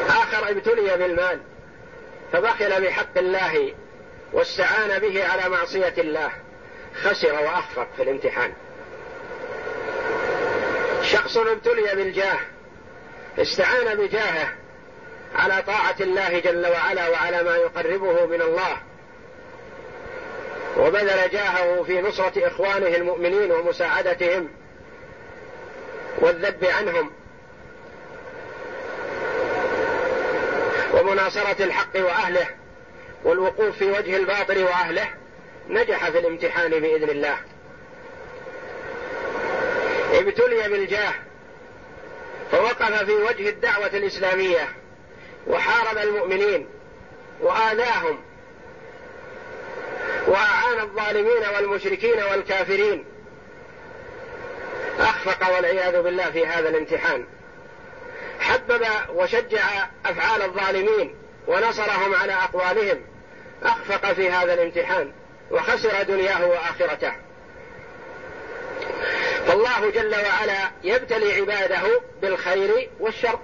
آخر 0.09 0.49
ابتلي 0.49 0.97
بالمال 0.97 1.39
فبخل 2.31 2.81
بحق 2.81 3.17
الله 3.17 3.73
واستعان 4.33 4.99
به 4.99 5.27
على 5.27 5.49
معصية 5.49 5.93
الله. 5.97 6.31
خسر 7.03 7.33
وأخفق 7.33 7.87
في 7.97 8.03
الامتحان. 8.03 8.53
شخص 11.03 11.37
ابتلي 11.37 11.95
بالجاه 11.95 12.37
استعان 13.37 13.97
بجاهه 13.97 14.53
على 15.35 15.63
طاعة 15.67 15.95
الله 15.99 16.39
جل 16.39 16.67
وعلا 16.67 17.09
وعلى 17.09 17.43
ما 17.43 17.55
يقربه 17.55 18.25
من 18.25 18.41
الله. 18.41 18.77
وبذل 20.77 21.29
جاهه 21.31 21.83
في 21.83 22.01
نصرة 22.01 22.47
إخوانه 22.47 22.87
المؤمنين 22.87 23.51
ومساعدتهم 23.51 24.49
والذب 26.17 26.65
عنهم. 26.65 27.11
ومناصرة 30.93 31.63
الحق 31.63 31.95
وأهله 31.95 32.47
والوقوف 33.23 33.77
في 33.77 33.91
وجه 33.91 34.17
الباطل 34.17 34.63
وأهله. 34.63 35.07
نجح 35.69 36.09
في 36.09 36.19
الامتحان 36.19 36.71
بإذن 36.71 37.09
الله. 37.09 37.37
ابتلي 40.13 40.69
بالجاه 40.69 41.13
فوقف 42.51 43.03
في 43.03 43.11
وجه 43.11 43.49
الدعوة 43.49 43.87
الإسلامية 43.87 44.69
وحارب 45.47 45.97
المؤمنين 45.97 46.67
وآذاهم 47.41 48.19
وأعان 50.27 50.79
الظالمين 50.79 51.43
والمشركين 51.55 52.23
والكافرين. 52.23 53.05
أخفق 54.99 55.55
والعياذ 55.55 56.01
بالله 56.01 56.31
في 56.31 56.47
هذا 56.47 56.69
الامتحان. 56.69 57.25
حبب 58.39 58.85
وشجع 59.09 59.87
أفعال 60.05 60.41
الظالمين 60.41 61.15
ونصرهم 61.47 62.15
على 62.15 62.33
أقوالهم. 62.33 63.01
أخفق 63.63 64.13
في 64.13 64.29
هذا 64.29 64.53
الامتحان. 64.53 65.11
وخسر 65.51 66.03
دنياه 66.03 66.47
وآخرته. 66.47 67.11
فالله 69.47 69.91
جل 69.91 70.15
وعلا 70.15 70.71
يبتلي 70.83 71.33
عباده 71.33 72.01
بالخير 72.21 72.89
والشر 72.99 73.39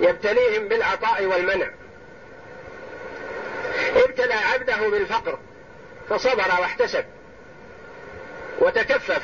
يبتليهم 0.00 0.68
بالعطاء 0.68 1.24
والمنع. 1.24 1.70
ابتلى 3.96 4.34
عبده 4.34 4.88
بالفقر 4.88 5.38
فصبر 6.08 6.60
واحتسب 6.60 7.04
وتكفف 8.58 9.22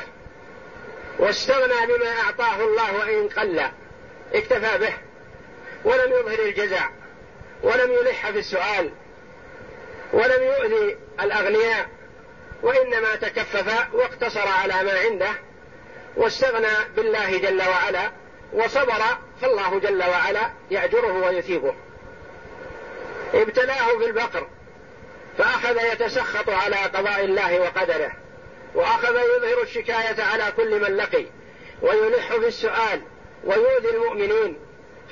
واستغنى 1.18 1.86
بما 1.86 2.10
أعطاه 2.24 2.64
الله 2.64 2.98
وان 2.98 3.28
قل 3.28 3.70
اكتفى 4.34 4.78
به 4.78 4.94
ولم 5.84 6.12
يظهر 6.12 6.38
الجزع 6.38 6.88
ولم 7.62 7.92
يلح 7.92 8.30
في 8.30 8.38
السؤال 8.38 8.90
ولم 10.12 10.42
يؤذي 10.42 10.96
الأغنياء 11.22 11.88
وإنما 12.62 13.16
تكفف 13.16 13.94
واقتصر 13.94 14.48
على 14.48 14.82
ما 14.82 14.98
عنده 14.98 15.32
واستغنى 16.16 16.94
بالله 16.96 17.38
جل 17.38 17.62
وعلا 17.62 18.10
وصبر 18.52 19.02
فالله 19.40 19.78
جل 19.78 20.02
وعلا 20.02 20.50
يأجره 20.70 21.26
ويثيبه. 21.26 21.74
ابتلاه 23.34 23.98
في 23.98 24.06
البقر 24.06 24.48
فأخذ 25.38 25.76
يتسخط 25.92 26.50
على 26.50 26.76
قضاء 26.76 27.24
الله 27.24 27.60
وقدره 27.60 28.12
وأخذ 28.74 29.14
يظهر 29.14 29.62
الشكاية 29.62 30.22
على 30.22 30.52
كل 30.56 30.80
من 30.80 30.96
لقي 30.96 31.26
ويلح 31.82 32.28
في 32.28 32.48
السؤال 32.48 33.02
ويؤذي 33.44 33.90
المؤمنين. 33.90 34.58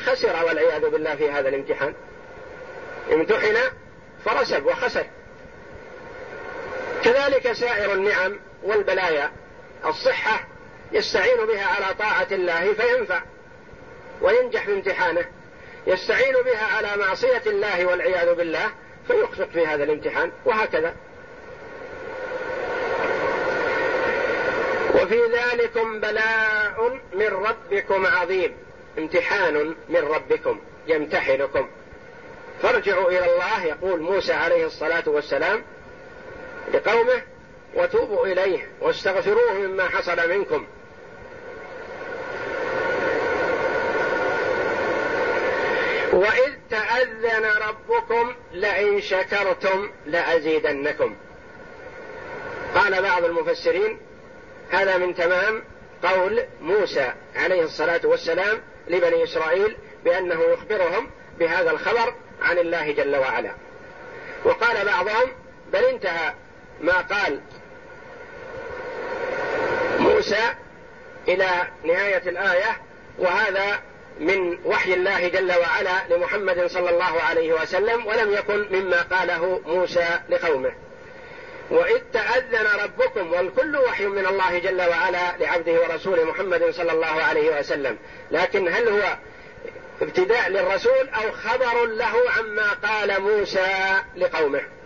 خسر 0.05 0.44
والعياذ 0.44 0.90
بالله 0.90 1.14
في 1.14 1.31
هذا 1.31 1.49
الامتحان. 1.49 1.94
امتحن 3.12 3.57
فرسب 4.25 4.66
وخسر. 4.66 5.07
كذلك 7.05 7.53
سائر 7.53 7.93
النعم 7.93 8.41
والبلايا 8.63 9.33
الصحة 9.87 10.45
يستعين 10.93 11.47
بها 11.47 11.67
على 11.67 11.95
طاعة 11.95 12.27
الله 12.33 12.73
فينفع 12.73 13.23
وينجح 14.23 14.65
في 14.65 14.73
امتحانه 14.73 15.25
يستعين 15.87 16.35
بها 16.35 16.77
على 16.77 16.97
معصية 16.97 17.43
الله 17.47 17.87
والعياذ 17.87 18.35
بالله 18.35 18.71
فيخفق 19.07 19.49
في 19.49 19.67
هذا 19.67 19.85
الامتحان 19.85 20.33
وهكذا. 20.45 20.95
وفي 24.95 25.21
ذلكم 25.27 26.01
بلاء 26.01 27.01
من 27.15 27.27
ربكم 27.27 28.07
عظيم 28.07 28.57
امتحان 28.99 29.75
من 29.89 30.01
ربكم 30.01 30.61
يمتحنكم. 30.87 31.69
فارجعوا 32.63 33.11
إلى 33.11 33.33
الله 33.33 33.65
يقول 33.65 34.01
موسى 34.01 34.33
عليه 34.33 34.67
الصلاة 34.67 35.05
والسلام 35.07 35.63
لقومه 36.75 37.23
وتوبوا 37.75 38.27
إليه 38.27 38.69
واستغفروه 38.81 39.53
مما 39.53 39.89
حصل 39.89 40.31
منكم. 40.31 40.67
وإذ 46.13 46.53
تأذن 46.71 47.45
ربكم 47.69 48.35
لئن 48.53 49.01
شكرتم 49.01 49.91
لأزيدنكم. 50.07 51.17
قال 52.75 53.03
بعض 53.03 53.25
المفسرين 53.25 53.99
هذا 54.71 54.97
من 54.97 55.15
تمام 55.15 55.65
قول 56.03 56.45
موسى 56.61 57.13
عليه 57.37 57.63
الصلاة 57.63 58.01
والسلام 58.05 58.61
لبني 58.89 59.25
إسرائيل 59.25 59.77
بأنه 60.05 60.43
يخبرهم 60.43 61.11
بهذا 61.39 61.71
الخبر 61.71 62.15
عن 62.43 62.59
الله 62.59 62.93
جل 62.93 63.17
وعلا. 63.17 63.53
وقال 64.45 64.87
بعضهم 64.87 65.33
بل 65.73 65.85
انتهى 65.85 66.35
ما 66.81 66.93
قال 66.93 67.41
موسى 69.99 70.55
إلى 71.29 71.49
نهاية 71.85 72.23
الآية 72.29 72.77
وهذا 73.19 73.81
من 74.21 74.59
وحي 74.64 74.95
الله 74.95 75.29
جل 75.29 75.53
وعلا 75.53 76.09
لمحمد 76.11 76.67
صلى 76.67 76.91
الله 76.91 77.23
عليه 77.23 77.53
وسلم 77.53 78.07
ولم 78.07 78.33
يكن 78.33 78.67
مما 78.71 79.03
قاله 79.03 79.61
موسى 79.67 80.07
لقومه. 80.29 80.73
وإذ 81.71 81.99
تأذن 82.12 82.67
ربكم 82.85 83.33
والكل 83.33 83.77
وحي 83.77 84.07
من 84.07 84.27
الله 84.27 84.59
جل 84.59 84.83
وعلا 84.83 85.37
لعبده 85.37 85.73
ورسوله 85.73 86.25
محمد 86.25 86.71
صلى 86.71 86.93
الله 86.93 87.23
عليه 87.23 87.59
وسلم. 87.59 87.99
لكن 88.31 88.69
هل 88.69 88.88
هو 88.88 89.17
ابتداء 90.03 90.49
للرسول 90.49 91.09
أو 91.09 91.33
خبر 91.33 91.87
له 91.87 92.14
عما 92.38 92.73
قال 92.73 93.23
موسى 93.23 94.03
لقومه؟ 94.17 94.78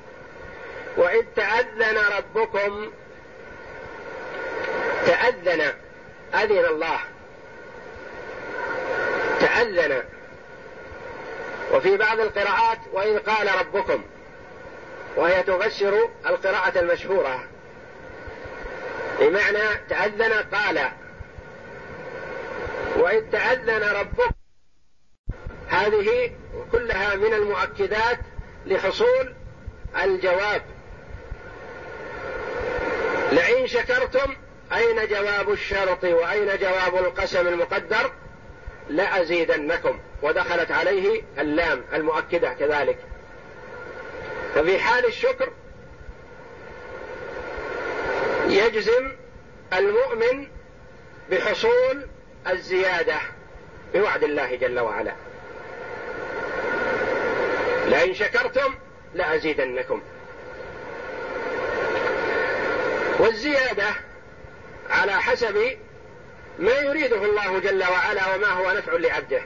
وإذ 0.97 1.25
تأذن 1.37 1.99
ربكم 2.19 2.93
تأذن 5.07 5.73
أذن 6.35 6.65
الله 6.65 7.01
تأذن. 9.41 10.03
وفي 11.73 11.97
بعض 11.97 12.21
القراءات 12.21 12.79
وإذ 12.93 13.19
قال 13.19 13.49
ربكم 13.61 14.05
وهي 15.17 15.43
تفسر 15.43 16.09
القراءة 16.27 16.79
المشهورة. 16.79 17.45
بمعنى 19.21 19.77
تأذن 19.89 20.33
قال 20.33 20.89
وإذ 22.97 23.31
تأذن 23.31 23.83
ربكم 23.83 24.31
هذه 25.69 26.31
كلها 26.73 27.15
من 27.15 27.35
المؤكدات 27.35 28.19
لحصول 28.67 29.35
الجواب. 30.03 30.63
لئن 33.33 33.67
شكرتم 33.67 34.37
أين 34.73 35.09
جواب 35.09 35.53
الشرط 35.53 36.05
وأين 36.05 36.59
جواب 36.59 36.97
القسم 36.97 37.49
المقدر؟ 37.49 38.13
لأزيدنكم. 38.89 39.99
ودخلت 40.23 40.73
عليه 40.73 41.23
اللام 41.39 41.85
المؤكدة 41.95 42.53
كذلك. 42.53 42.99
ففي 44.55 44.79
حال 44.79 45.07
الشكر 45.07 45.53
يجزم 48.49 49.13
المؤمن 49.73 50.49
بحصول 51.31 52.07
الزيادة 52.51 53.17
بوعد 53.95 54.25
الله 54.25 54.55
جل 54.55 54.81
وعلا. 54.81 55.13
لئن 57.87 58.15
شكرتم 58.15 58.75
لأزيدنكم. 59.15 60.03
والزيادة 63.23 63.89
على 64.91 65.13
حسب 65.13 65.77
ما 66.59 66.73
يريده 66.73 67.25
الله 67.25 67.59
جل 67.59 67.85
وعلا 67.85 68.35
وما 68.35 68.47
هو 68.47 68.73
نفع 68.73 68.93
لعبده. 68.93 69.43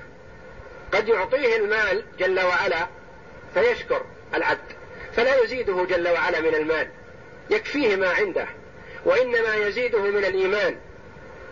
قد 0.93 1.09
يعطيه 1.09 1.57
المال 1.57 2.05
جل 2.19 2.41
وعلا 2.41 2.87
فيشكر 3.55 4.05
العبد 4.35 4.73
فلا 5.17 5.43
يزيده 5.43 5.85
جل 5.85 6.09
وعلا 6.09 6.41
من 6.41 6.55
المال 6.55 6.89
يكفيه 7.51 7.97
ما 7.97 8.11
عنده 8.11 8.47
وإنما 9.05 9.55
يزيده 9.55 10.03
من 10.03 10.25
الإيمان 10.25 10.77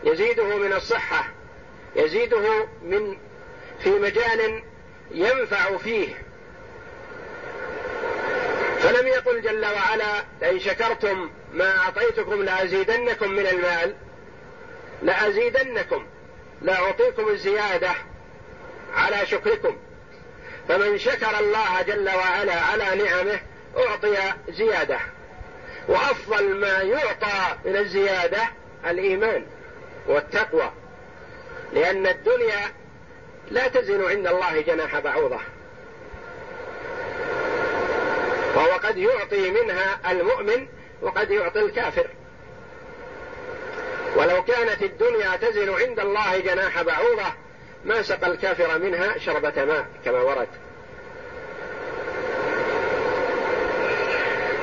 يزيده 0.04 0.56
من 0.56 0.72
الصحة 0.72 1.30
يزيده 1.96 2.66
من 2.82 3.18
في 3.80 3.90
مجال 3.90 4.62
ينفع 5.10 5.76
فيه. 5.76 6.23
فلم 8.84 9.06
يقل 9.06 9.42
جل 9.42 9.64
وعلا 9.64 10.24
لئن 10.40 10.60
شكرتم 10.60 11.30
ما 11.52 11.76
أعطيتكم 11.76 12.42
لأزيدنكم 12.42 13.30
من 13.30 13.46
المال. 13.46 13.94
لأزيدنكم 15.02 16.06
لأعطيكم 16.62 17.28
الزيادة 17.28 17.90
على 18.94 19.26
شكركم. 19.26 19.76
فمن 20.68 20.98
شكر 20.98 21.38
الله 21.40 21.82
جل 21.82 22.08
وعلا 22.08 22.60
على 22.60 23.04
نعمه 23.04 23.40
أعطي 23.76 24.16
زيادة. 24.48 24.98
وأفضل 25.88 26.54
ما 26.54 26.82
يعطى 26.82 27.58
من 27.64 27.76
الزيادة 27.76 28.48
الإيمان 28.86 29.46
والتقوى. 30.06 30.72
لأن 31.72 32.06
الدنيا 32.06 32.72
لا 33.50 33.68
تزن 33.68 34.04
عند 34.04 34.26
الله 34.26 34.60
جناح 34.60 34.98
بعوضة. 34.98 35.40
وهو 38.54 38.72
قد 38.72 38.98
يعطي 38.98 39.50
منها 39.50 40.00
المؤمن 40.10 40.66
وقد 41.02 41.30
يعطي 41.30 41.60
الكافر. 41.60 42.06
ولو 44.16 44.44
كانت 44.44 44.82
الدنيا 44.82 45.36
تزن 45.36 45.74
عند 45.74 46.00
الله 46.00 46.38
جناح 46.38 46.82
بعوضة 46.82 47.32
ما 47.84 48.02
سقى 48.02 48.26
الكافر 48.26 48.78
منها 48.78 49.18
شربة 49.18 49.64
ماء 49.64 49.86
كما 50.04 50.20
ورد. 50.20 50.48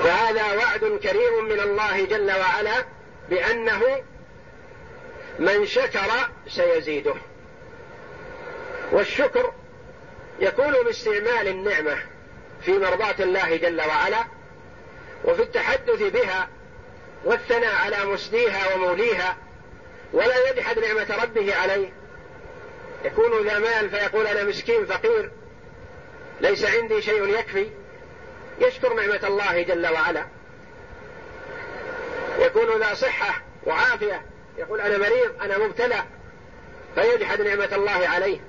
فهذا 0.04 0.44
وعد 0.54 1.00
كريم 1.04 1.46
من 1.46 1.60
الله 1.60 2.06
جل 2.06 2.32
وعلا 2.32 2.86
بأنه 3.30 4.04
من 5.40 5.66
شكر 5.66 6.12
سيزيده. 6.48 7.16
والشكر 8.92 9.54
يكون 10.40 10.74
باستعمال 10.86 11.48
النعمة. 11.48 11.98
في 12.62 12.72
مرضاة 12.72 13.16
الله 13.20 13.56
جل 13.56 13.82
وعلا 13.82 14.26
وفي 15.26 15.42
التحدث 15.42 16.02
بها 16.04 16.50
والثناء 17.26 17.76
على 17.76 18.06
مسديها 18.06 18.76
وموليها 18.76 19.38
ولا 20.14 20.50
يجحد 20.50 20.80
نعمة 20.80 21.24
ربه 21.24 21.56
عليه. 21.56 21.94
يكون 23.06 23.48
ذا 23.48 23.60
مال 23.60 23.90
فيقول 23.90 24.28
أنا 24.28 24.44
مسكين 24.44 24.86
فقير 24.86 25.32
ليس 26.42 26.66
عندي 26.66 27.02
شيء 27.02 27.40
يكفي. 27.40 27.70
يشكر 28.60 28.94
نعمة 28.94 29.28
الله 29.28 29.62
جل 29.62 29.88
وعلا. 29.88 30.26
يكون 32.40 32.80
ذا 32.80 32.94
صحة 32.94 33.42
وعافية. 33.66 34.26
يقول 34.58 34.82
أنا 34.82 34.98
مريض 34.98 35.42
أنا 35.42 35.58
مبتلى. 35.58 36.04
فيجحد 36.96 37.42
نعمة 37.42 37.70
الله 37.76 38.08
عليه. 38.08 38.40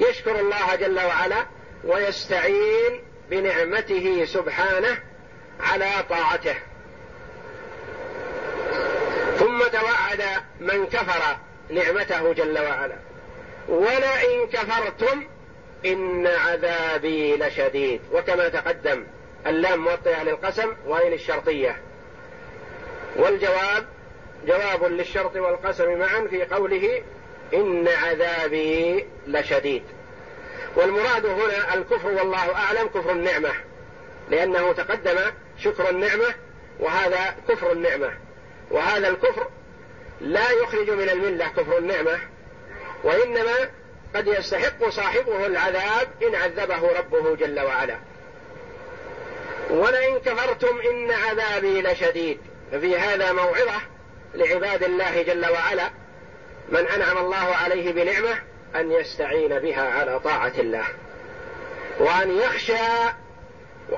يشكر 0.00 0.40
الله 0.40 0.74
جل 0.74 1.00
وعلا 1.00 1.46
ويستعين 1.84 3.07
بنعمته 3.30 4.24
سبحانه 4.24 4.98
على 5.60 5.90
طاعته. 6.10 6.54
ثم 9.38 9.62
توعد 9.62 10.22
من 10.60 10.86
كفر 10.86 11.36
نعمته 11.70 12.32
جل 12.32 12.58
وعلا. 12.58 12.96
ولئن 13.68 14.46
كفرتم 14.52 15.26
إن 15.86 16.26
عذابي 16.26 17.36
لشديد. 17.36 18.00
وكما 18.12 18.48
تقدم 18.48 19.06
اللام 19.46 19.84
موطئة 19.84 20.22
للقسم 20.22 20.72
وإن 20.86 21.12
الشرطيه 21.12 21.80
والجواب 23.16 23.86
جواب 24.46 24.84
للشرط 24.84 25.36
والقسم 25.36 25.98
معا 25.98 26.26
في 26.30 26.44
قوله 26.44 27.02
إن 27.54 27.88
عذابي 27.88 29.04
لشديد. 29.26 29.82
والمراد 30.76 31.26
هنا 31.26 31.74
الكفر 31.74 32.08
والله 32.08 32.54
أعلم 32.54 32.86
كفر 32.88 33.12
النعمة 33.12 33.50
لأنه 34.30 34.72
تقدم 34.72 35.18
شكر 35.58 35.90
النعمة 35.90 36.34
وهذا 36.80 37.36
كفر 37.48 37.72
النعمة 37.72 38.10
وهذا 38.70 39.08
الكفر 39.08 39.48
لا 40.20 40.50
يخرج 40.50 40.90
من 40.90 41.08
الملة 41.08 41.48
كفر 41.48 41.78
النعمة 41.78 42.18
وإنما 43.04 43.70
قد 44.14 44.26
يستحق 44.26 44.88
صاحبه 44.88 45.46
العذاب 45.46 46.08
إن 46.22 46.34
عذبه 46.34 46.98
ربه 46.98 47.36
جل 47.36 47.60
وعلا. 47.60 47.98
ولئن 49.70 50.18
كفرتم 50.18 50.80
إن 50.90 51.10
عذابي 51.10 51.82
لشديد. 51.82 52.40
ففي 52.72 52.98
هذا 52.98 53.32
موعظة 53.32 53.80
لعباد 54.34 54.82
الله 54.82 55.22
جل 55.22 55.50
وعلا. 55.50 55.90
من 56.68 56.86
أنعم 56.86 57.18
الله 57.18 57.36
عليه 57.36 57.92
بنعمة 57.92 58.42
أن 58.76 58.92
يستعين 58.92 59.58
بها 59.58 59.90
على 59.90 60.20
طاعة 60.20 60.52
الله 60.58 60.84
وأن 62.00 62.30
يخشى 62.30 63.12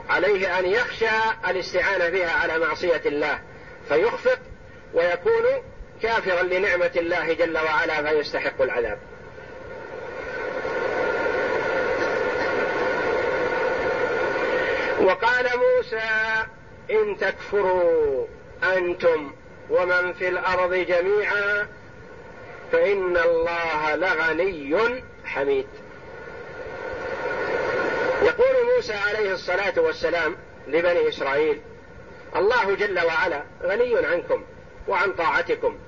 عليه 0.08 0.58
أن 0.58 0.66
يخشى 0.66 1.06
الاستعانة 1.48 2.08
بها 2.08 2.30
على 2.30 2.58
معصية 2.58 3.02
الله 3.06 3.38
فيخفق 3.88 4.38
ويكون 4.94 5.44
كافرا 6.02 6.42
لنعمة 6.42 6.90
الله 6.96 7.32
جل 7.32 7.58
وعلا 7.58 8.02
فيستحق 8.02 8.62
العذاب. 8.62 8.98
وقال 15.00 15.46
موسى 15.58 16.44
إن 16.90 17.16
تكفروا 17.16 18.26
أنتم 18.76 19.32
ومن 19.70 20.12
في 20.12 20.28
الأرض 20.28 20.74
جميعا 20.74 21.68
فإن 22.72 23.16
الله 23.16 23.96
لغني 23.96 25.04
حميد. 25.24 25.66
يقول 28.22 28.74
موسى 28.76 28.94
عليه 28.94 29.32
الصلاة 29.32 29.80
والسلام 29.80 30.36
لبني 30.66 31.08
إسرائيل 31.08 31.60
الله 32.36 32.74
جل 32.74 33.00
وعلا 33.06 33.42
غني 33.62 34.06
عنكم 34.06 34.44
وعن 34.88 35.12
طاعتكم 35.12 35.78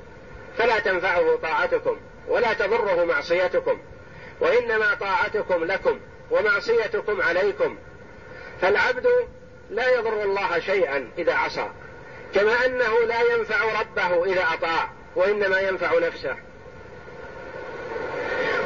فلا 0.59 0.79
تنفعه 0.79 1.37
طاعتكم 1.37 1.97
ولا 2.29 2.53
تضره 2.53 3.05
معصيتكم 3.05 3.79
وإنما 4.41 4.95
طاعتكم 4.95 5.65
لكم 5.65 6.01
ومعصيتكم 6.31 7.23
عليكم. 7.23 7.79
فالعبد 8.61 9.07
لا 9.71 9.89
يضر 9.89 10.23
الله 10.23 10.59
شيئا 10.59 11.11
إذا 11.19 11.35
عصى 11.35 11.69
كما 12.35 12.67
أنه 12.67 12.99
لا 13.07 13.23
ينفع 13.35 13.81
ربه 13.81 14.25
إذا 14.25 14.43
أطاع 14.55 14.91
وإنما 15.17 15.61
ينفع 15.61 15.99
نفسه. 15.99 16.37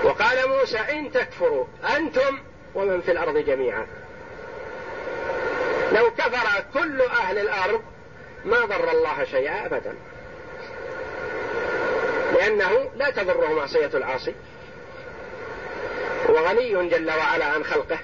وقال 0.06 0.48
موسى 0.48 0.78
إن 0.78 1.12
تكفروا 1.12 1.64
أنتم 1.96 2.38
ومن 2.74 3.00
في 3.00 3.12
الأرض 3.12 3.38
جميعا. 3.38 3.86
لو 5.92 6.10
كفر 6.10 6.64
كل 6.74 7.02
أهل 7.02 7.38
الأرض 7.38 7.82
ما 8.44 8.60
ضر 8.60 8.90
الله 8.90 9.24
شيئا 9.24 9.66
ابدا. 9.66 9.94
لأنه 12.34 12.90
لا 12.96 13.10
تضره 13.10 13.52
معصية 13.52 13.90
العاصي. 13.94 14.34
وغني 16.28 16.88
جل 16.88 17.10
وعلا 17.10 17.44
عن 17.44 17.64
خلقه. 17.64 17.98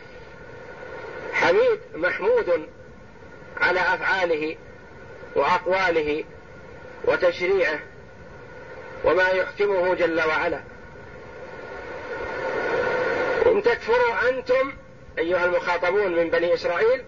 حميد 1.33 1.81
محمود 1.95 2.69
على 3.61 3.81
أفعاله 3.81 4.57
وأقواله 5.37 6.25
وتشريعه 7.05 7.79
وما 9.05 9.29
يحكمه 9.29 9.95
جل 9.95 10.21
وعلا. 10.29 10.72
ان 13.53 13.63
تكفروا 13.63 14.29
أنتم 14.29 14.73
أيها 15.19 15.45
المخاطبون 15.45 16.17
من 16.17 16.31
بني 16.31 16.55
إسرائيل 16.55 17.05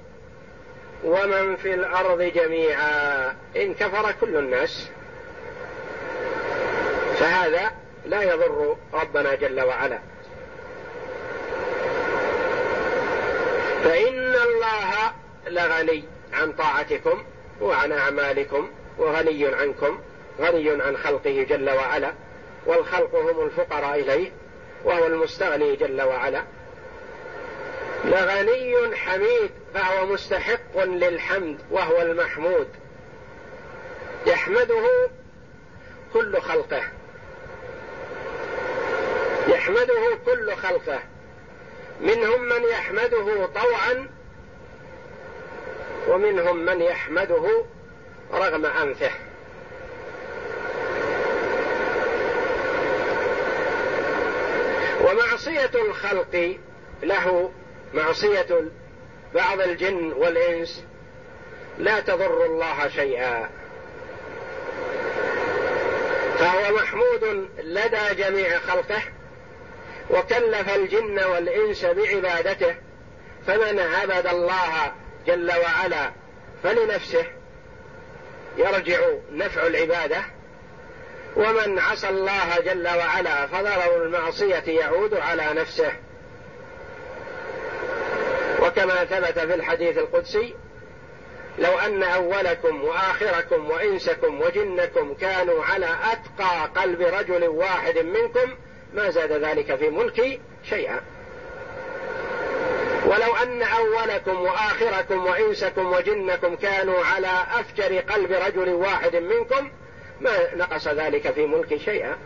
ومن 1.05 1.57
في 1.57 1.74
الأرض 1.74 2.22
جميعا 2.22 3.36
إن 3.57 3.74
كفر 3.74 4.12
كل 4.20 4.36
الناس. 4.36 4.90
فهذا 7.18 7.70
لا 8.07 8.22
يضر 8.22 8.76
ربنا 8.95 9.34
جل 9.34 9.61
وعلا. 9.61 9.99
فإن 13.84 14.34
الله 14.34 15.12
لغني 15.47 16.05
عن 16.32 16.53
طاعتكم 16.53 17.24
وعن 17.61 17.92
أعمالكم 17.92 18.68
وغني 18.99 19.47
عنكم 19.47 19.99
غني 20.40 20.82
عن 20.82 20.97
خلقه 20.97 21.47
جل 21.49 21.70
وعلا 21.70 22.12
والخلق 22.66 23.14
هم 23.14 23.47
الفقراء 23.47 24.01
إليه. 24.01 24.32
وهو 24.85 25.07
المستغني 25.07 25.76
جل 25.76 26.03
وعلا. 26.03 26.45
لغني 28.05 28.97
حميد 28.97 29.51
فهو 29.74 30.07
مستحق 30.07 30.85
للحمد 30.85 31.59
وهو 31.70 32.03
المحمود. 32.03 32.68
يحمده 34.26 35.09
كل 36.12 36.41
خلقه. 36.41 36.82
يحمده 39.49 40.18
كل 40.26 40.57
خلقه. 40.57 41.01
منهم 42.01 42.43
من 42.43 42.62
يحمده 42.64 43.47
طوعا 43.47 44.09
ومنهم 46.09 46.57
من 46.57 46.80
يحمده 46.80 47.64
رغم 48.32 48.66
أنفه. 48.66 49.11
ومعصية 55.05 55.70
الخلق 55.74 56.59
له 57.02 57.50
معصية 57.94 58.64
بعض 59.34 59.61
الجن 59.61 60.12
والإنس 60.12 60.84
لا 61.78 62.00
تضر 62.00 62.44
الله 62.44 62.88
شيئا. 62.88 63.50
فهو 66.38 66.74
محمود 66.76 67.48
لدى 67.59 68.14
جميع 68.22 68.59
خلقه 68.59 69.02
وكلف 70.11 70.74
الجن 70.76 71.24
والإنس 71.24 71.84
بعبادته 71.84 72.74
فمن 73.46 73.78
عبد 73.78 74.26
الله 74.26 74.92
جل 75.26 75.52
وعلا 75.52 76.12
فلنفسه 76.62 77.24
يرجع 78.59 78.98
نفع 79.32 79.66
العبادة 79.66 80.24
ومن 81.37 81.78
عصى 81.78 82.09
الله 82.09 82.61
جل 82.61 82.89
وعلا 82.89 83.47
فضرر 83.47 84.05
المعصية 84.05 84.64
يعود 84.66 85.14
على 85.14 85.53
نفسه. 85.53 85.93
وكما 88.62 89.05
ثبت 89.05 89.39
في 89.39 89.55
الحديث 89.55 89.99
القدسي 89.99 90.55
لو 91.59 91.78
أن 91.78 92.03
أولكم 92.03 92.85
وآخركم 92.85 93.70
وإنسكم 93.70 94.41
وجنكم 94.41 95.14
كانوا 95.14 95.64
على 95.64 95.89
أتقى 96.12 96.82
قلب 96.82 97.01
رجل 97.01 97.45
واحد 97.45 97.99
منكم 97.99 98.55
ما 98.95 99.11
زاد 99.11 99.32
ذلك 99.32 99.74
في 99.74 99.91
ملكي 99.91 100.41
شيئا. 100.70 101.01
ولو 103.07 103.37
أن 103.43 103.62
أولكم 103.62 104.41
وآخركم 104.41 105.26
وإنسكم 105.26 105.93
وجنكم 105.93 106.57
كانوا 106.57 107.05
على 107.05 107.47
أفجر 107.53 107.99
قلب 107.99 108.32
رجل 108.32 108.68
واحد 108.68 109.16
منكم 109.16 109.70
ما 110.20 110.54
نقص 110.54 110.88
ذلك 110.88 111.30
في 111.30 111.46
ملكي 111.46 111.78
شيئا. 111.78 112.16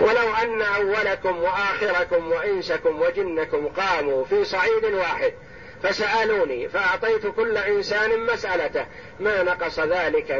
ولو 0.00 0.34
أن 0.42 0.62
أولكم 0.62 1.42
وآخركم 1.42 2.32
وإنسكم 2.32 3.02
وجنكم 3.02 3.68
قاموا 3.68 4.24
في 4.24 4.44
صعيد 4.44 4.84
واحد 4.84 5.32
فسألوني 5.82 6.68
فأعطيت 6.68 7.26
كل 7.26 7.58
إنسان 7.58 8.26
مسألته. 8.26 8.86
ما 9.20 9.42
نقص 9.42 9.80
ذلك 9.80 10.30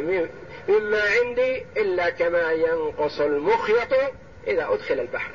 مما 0.68 1.02
عندي 1.02 1.66
إلا 1.76 2.10
كما 2.10 2.52
ينقص 2.52 3.20
المخيط 3.20 3.92
إذا 4.46 4.68
أدخل 4.70 5.00
البحر. 5.00 5.30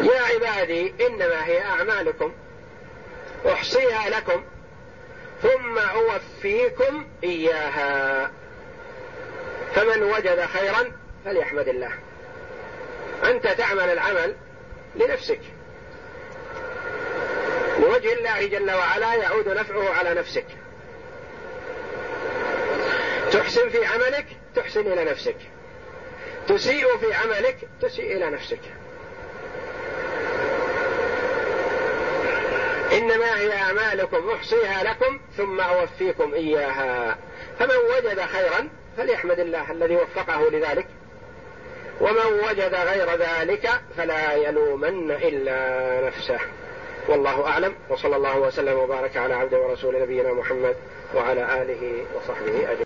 يا 0.00 0.20
عبادي 0.20 0.94
إنما 1.06 1.46
هي 1.46 1.62
أعمالكم. 1.64 2.32
أحصيها 3.46 4.10
لكم. 4.10 4.42
ثم 5.42 5.78
اوفيكم 5.78 7.06
إياها. 7.24 8.30
فمن 9.74 10.02
وجد 10.02 10.44
خيرا 10.44 10.92
فليحمد 11.24 11.68
الله. 11.68 11.92
أنت 13.24 13.46
تعمل 13.46 13.90
العمل 13.90 14.36
لنفسك. 14.96 15.40
لوجه 17.78 18.12
الله 18.12 18.46
جل 18.46 18.70
وعلا 18.70 19.14
يعود 19.14 19.48
نفعه 19.48 19.90
على 19.90 20.14
نفسك. 20.14 20.46
تحسن 23.32 23.68
في 23.68 23.86
عملك 23.86 24.26
تحسن 24.54 24.92
إلى 24.92 25.04
نفسك. 25.04 25.36
تسيء 26.48 26.96
في 26.96 27.14
عملك 27.14 27.56
تسيء 27.80 28.16
إلى 28.16 28.30
نفسك. 28.30 28.60
إنما 32.92 33.40
هي 33.40 33.52
أعمالكم 33.52 34.30
أحصيها 34.30 34.84
لكم 34.84 35.20
ثم 35.36 35.60
أوفيكم 35.60 36.34
إياها. 36.34 37.18
فمن 37.58 37.76
وجد 37.96 38.20
خيرا 38.20 38.68
فليحمد 38.96 39.38
الله 39.38 39.72
الذي 39.72 39.96
وفقه 39.96 40.50
لذلك. 40.50 40.86
ومن 42.00 42.40
وجد 42.48 42.74
غير 42.74 43.10
ذلك 43.16 43.70
فلا 43.96 44.34
يلومن 44.34 45.10
إلا 45.10 46.06
نفسه. 46.06 46.38
والله 47.08 47.46
أعلم 47.46 47.74
وصلى 47.88 48.16
الله 48.16 48.38
وسلم 48.38 48.78
وبارك 48.78 49.16
على 49.16 49.34
عبده 49.34 49.58
ورسول 49.58 50.02
نبينا 50.02 50.32
محمد 50.32 50.76
وعلى 51.14 51.62
آله 51.62 52.04
وصحبه 52.16 52.72
أجمعين. 52.72 52.78